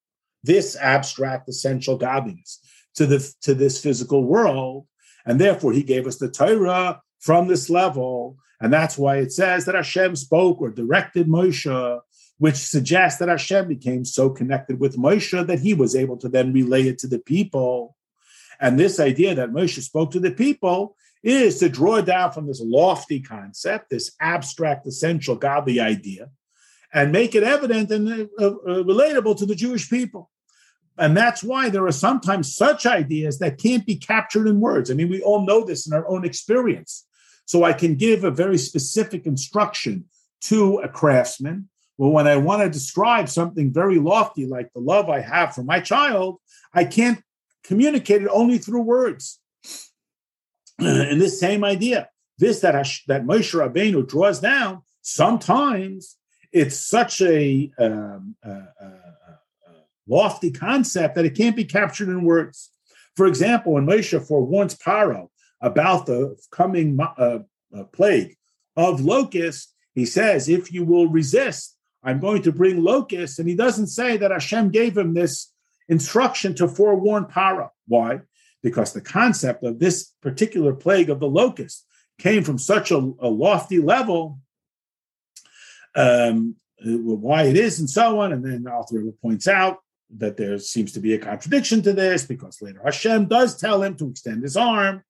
this 0.43 0.77
abstract 0.77 1.49
essential 1.49 1.97
godliness, 1.97 2.59
to 2.95 3.07
the 3.07 3.35
to 3.43 3.55
this 3.55 3.81
physical 3.81 4.25
world, 4.25 4.87
and 5.25 5.41
therefore 5.41 5.73
he 5.73 5.83
gave 5.83 6.07
us 6.07 6.17
the 6.17 6.31
Torah 6.31 7.01
from 7.21 7.49
this 7.49 7.71
level, 7.71 8.37
and 8.61 8.73
that's 8.73 8.99
why 8.99 9.17
it 9.19 9.33
says 9.33 9.65
that 9.65 9.75
Hashem 9.75 10.17
spoke 10.17 10.61
or 10.61 10.71
directed 10.71 11.27
Moshe, 11.27 12.01
which 12.39 12.57
suggests 12.57 13.19
that 13.21 13.29
Hashem 13.29 13.69
became 13.69 14.05
so 14.05 14.29
connected 14.29 14.81
with 14.81 14.97
Moshe 14.97 15.47
that 15.47 15.61
he 15.61 15.75
was 15.75 15.95
able 15.95 16.17
to 16.19 16.29
then 16.29 16.53
relay 16.53 16.89
it 16.89 16.99
to 16.99 17.07
the 17.07 17.21
people. 17.21 17.97
And 18.61 18.79
this 18.79 18.99
idea 18.99 19.35
that 19.37 19.51
Moshe 19.51 19.81
spoke 19.81 20.11
to 20.13 20.21
the 20.21 20.33
people 20.33 20.97
is 21.23 21.59
to 21.59 21.69
draw 21.69 22.01
down 22.01 22.33
from 22.33 22.49
this 22.49 22.61
lofty 22.61 23.21
concept, 23.21 23.91
this 23.91 24.13
abstract, 24.21 24.87
essential, 24.87 25.37
godly 25.37 25.79
idea, 25.79 26.31
and 26.93 27.13
make 27.13 27.37
it 27.37 27.45
evident 27.45 27.93
and 27.93 28.29
uh, 28.41 28.47
uh, 28.47 28.83
relatable 28.83 29.37
to 29.39 29.47
the 29.47 29.55
Jewish 29.55 29.89
people. 29.89 30.32
And 30.99 31.17
that's 31.17 31.43
why 31.43 31.69
there 31.69 31.87
are 31.87 31.93
sometimes 31.93 32.55
such 32.55 32.85
ideas 32.85 33.39
that 33.39 33.59
can't 33.59 33.87
be 33.87 33.97
captured 33.97 34.47
in 34.47 34.61
words. 34.61 34.91
I 34.91 34.95
mean, 34.95 35.09
we 35.09 35.23
all 35.23 35.47
know 35.47 35.65
this 35.65 35.87
in 35.87 35.93
our 35.93 36.07
own 36.09 36.25
experience. 36.25 37.07
So 37.47 37.65
I 37.65 37.73
can 37.73 37.97
give 37.97 38.25
a 38.25 38.31
very 38.31 38.59
specific 38.59 39.27
instruction 39.27 40.05
to 40.43 40.79
a 40.79 40.89
craftsman. 40.89 41.69
Well, 41.99 42.11
when 42.11 42.27
I 42.27 42.37
want 42.37 42.63
to 42.63 42.71
describe 42.71 43.29
something 43.29 43.73
very 43.73 43.99
lofty, 43.99 44.47
like 44.47 44.73
the 44.73 44.81
love 44.81 45.09
I 45.09 45.21
have 45.21 45.55
for 45.55 45.63
my 45.63 45.81
child, 45.81 46.39
I 46.75 46.85
can't 46.85 47.23
communicate 47.65 48.23
it 48.23 48.29
only 48.29 48.59
through 48.59 48.83
words. 48.83 49.41
and 50.79 51.21
this 51.21 51.39
same 51.39 51.65
idea, 51.65 52.09
this 52.39 52.61
that 52.61 52.75
Hash, 52.75 53.05
that 53.07 53.25
Moshe 53.25 53.55
Rabbeinu 53.55 54.07
draws 54.07 54.41
down, 54.41 54.83
sometimes 55.03 56.17
it's 56.53 56.79
such 56.79 57.21
a, 57.23 57.71
um, 57.79 58.37
uh, 58.45 58.67
uh, 58.83 59.02
lofty 60.09 60.51
concept 60.51 61.15
that 61.15 61.25
it 61.25 61.37
can't 61.37 61.57
be 61.57 61.65
captured 61.65 62.09
in 62.09 62.25
words. 62.25 62.71
For 63.17 63.27
example, 63.27 63.75
when 63.75 63.87
Moshe 63.87 64.27
forewarns 64.27 64.77
Paro 64.77 65.29
about 65.61 66.07
the 66.07 66.37
coming 66.51 66.99
uh, 67.01 67.41
uh, 67.77 67.85
plague 67.93 68.37
of 68.77 69.01
locusts, 69.01 69.73
he 69.95 70.07
says, 70.07 70.49
"If 70.49 70.73
you 70.73 70.85
will 70.85 71.09
resist, 71.09 71.77
I'm 72.03 72.21
going 72.21 72.43
to 72.43 72.53
bring 72.53 72.83
locusts." 72.83 73.39
And 73.39 73.49
he 73.49 73.55
doesn't 73.55 73.89
say 73.89 74.17
that 74.17 74.31
Hashem 74.31 74.71
gave 74.71 74.97
him 74.97 75.15
this 75.15 75.53
instruction 75.89 76.55
to 76.57 76.69
forewarn 76.69 77.27
Paro. 77.27 77.69
Why? 77.87 78.21
because 78.63 78.93
the 78.93 79.01
concept 79.01 79.65
of 79.65 79.79
this 79.79 80.13
particular 80.23 80.73
plague 80.73 81.11
of 81.11 81.21
the 81.21 81.29
locust 81.29 81.85
came 82.19 82.45
from 82.45 82.59
such 82.59 82.91
a, 82.91 82.97
a 82.97 83.29
lofty 83.29 83.81
level, 83.81 84.39
um, 85.95 86.57
why 86.85 87.45
it 87.45 87.57
is, 87.57 87.79
and 87.81 87.91
so 87.91 88.21
on. 88.21 88.33
And 88.33 88.45
then 88.45 88.67
Alter 88.73 89.03
points 89.21 89.49
out 89.49 89.79
that 90.19 90.37
there 90.37 90.59
seems 90.59 90.93
to 90.93 91.01
be 91.01 91.15
a 91.15 91.19
contradiction 91.19 91.83
to 91.83 91.93
this 91.93 92.25
because 92.25 92.61
later 92.61 92.81
Hashem 92.85 93.27
does 93.27 93.57
tell 93.57 93.83
him 93.83 93.97
to 93.97 94.09
extend 94.09 94.43
his 94.43 94.57
arm, 94.57 95.03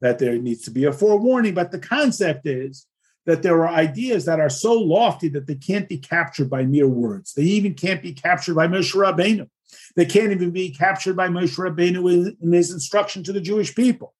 that 0.00 0.18
there 0.18 0.38
needs 0.38 0.64
to 0.64 0.70
be 0.70 0.84
a 0.84 0.92
forewarning. 0.92 1.54
But 1.54 1.70
the 1.70 1.78
concept 1.78 2.46
is 2.46 2.86
that 3.26 3.42
there 3.42 3.66
are 3.66 3.68
ideas 3.68 4.24
that 4.24 4.40
are 4.40 4.48
so 4.48 4.72
lofty 4.72 5.28
that 5.28 5.46
they 5.46 5.54
can't 5.54 5.88
be 5.88 5.98
captured 5.98 6.48
by 6.48 6.64
mere 6.64 6.88
words. 6.88 7.34
They 7.34 7.42
even 7.42 7.74
can't 7.74 8.02
be 8.02 8.12
captured 8.12 8.54
by 8.54 8.68
Moshe 8.68 8.94
Rabbeinu. 8.94 9.48
They 9.96 10.06
can't 10.06 10.32
even 10.32 10.50
be 10.50 10.70
captured 10.70 11.16
by 11.16 11.28
Moshe 11.28 11.58
Rabbeinu 11.58 12.36
in 12.40 12.52
his 12.52 12.72
instruction 12.72 13.22
to 13.24 13.32
the 13.32 13.40
Jewish 13.40 13.74
people. 13.74 14.14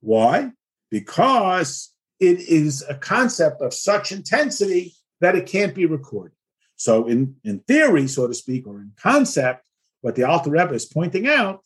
Why? 0.00 0.52
Because 0.90 1.92
it 2.20 2.40
is 2.40 2.84
a 2.88 2.94
concept 2.94 3.60
of 3.62 3.74
such 3.74 4.12
intensity 4.12 4.94
that 5.20 5.34
it 5.34 5.46
can't 5.46 5.74
be 5.74 5.86
recorded. 5.86 6.36
So, 6.76 7.06
in, 7.06 7.36
in 7.42 7.60
theory, 7.60 8.06
so 8.06 8.28
to 8.28 8.34
speak, 8.34 8.66
or 8.66 8.80
in 8.80 8.92
concept, 8.96 9.64
what 10.06 10.14
the 10.14 10.22
Alter 10.22 10.50
Rebbe 10.50 10.72
is 10.72 10.86
pointing 10.86 11.26
out 11.26 11.64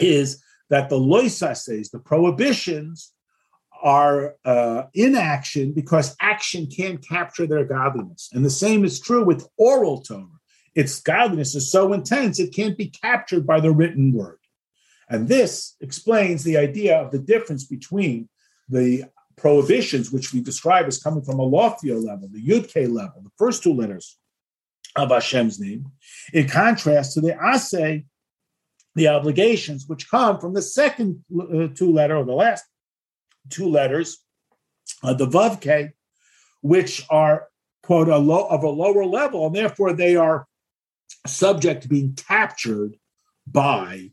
is 0.00 0.42
that 0.70 0.88
the 0.88 0.98
loisases, 0.98 1.90
the 1.90 1.98
prohibitions, 1.98 3.12
are 3.82 4.36
uh, 4.46 4.84
in 4.94 5.14
action 5.14 5.74
because 5.74 6.16
action 6.18 6.66
can't 6.66 7.06
capture 7.06 7.46
their 7.46 7.66
godliness. 7.66 8.30
And 8.32 8.42
the 8.42 8.48
same 8.48 8.86
is 8.86 8.98
true 8.98 9.22
with 9.22 9.46
oral 9.58 10.00
Torah 10.00 10.40
its 10.74 10.98
godliness 11.02 11.54
is 11.54 11.70
so 11.70 11.92
intense 11.92 12.40
it 12.40 12.54
can't 12.54 12.78
be 12.78 12.88
captured 12.88 13.46
by 13.46 13.60
the 13.60 13.70
written 13.70 14.14
word. 14.14 14.38
And 15.10 15.28
this 15.28 15.76
explains 15.82 16.44
the 16.44 16.56
idea 16.56 16.96
of 16.96 17.10
the 17.10 17.18
difference 17.18 17.64
between 17.64 18.30
the 18.70 19.04
prohibitions, 19.36 20.10
which 20.10 20.32
we 20.32 20.40
describe 20.40 20.86
as 20.86 21.02
coming 21.02 21.22
from 21.22 21.38
a 21.38 21.44
loftier 21.44 21.96
level, 21.96 22.30
the 22.32 22.42
Yud 22.42 22.72
K 22.72 22.86
level, 22.86 23.20
the 23.22 23.30
first 23.36 23.62
two 23.62 23.74
letters 23.74 24.16
of 24.96 25.10
Hashem's 25.10 25.58
name, 25.58 25.86
in 26.32 26.48
contrast 26.48 27.14
to 27.14 27.20
the 27.20 27.32
Aseh, 27.32 28.04
the 28.94 29.08
obligations, 29.08 29.86
which 29.86 30.10
come 30.10 30.38
from 30.38 30.52
the 30.54 30.62
second 30.62 31.24
uh, 31.38 31.68
two 31.74 31.92
letter 31.92 32.16
or 32.16 32.24
the 32.24 32.32
last 32.32 32.64
two 33.48 33.68
letters, 33.68 34.18
uh, 35.02 35.14
the 35.14 35.26
Vav 35.26 35.60
K, 35.60 35.92
which 36.60 37.04
are 37.10 37.48
quote 37.82 38.08
a 38.08 38.18
low 38.18 38.46
of 38.46 38.62
a 38.62 38.68
lower 38.68 39.04
level, 39.04 39.46
and 39.46 39.54
therefore 39.54 39.92
they 39.92 40.16
are 40.16 40.46
subject 41.26 41.82
to 41.82 41.88
being 41.88 42.14
captured 42.14 42.96
by 43.46 44.10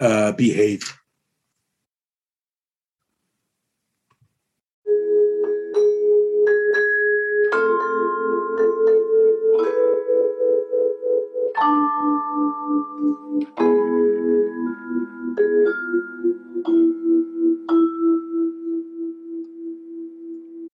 uh, 0.00 0.32
behavior. 0.32 0.94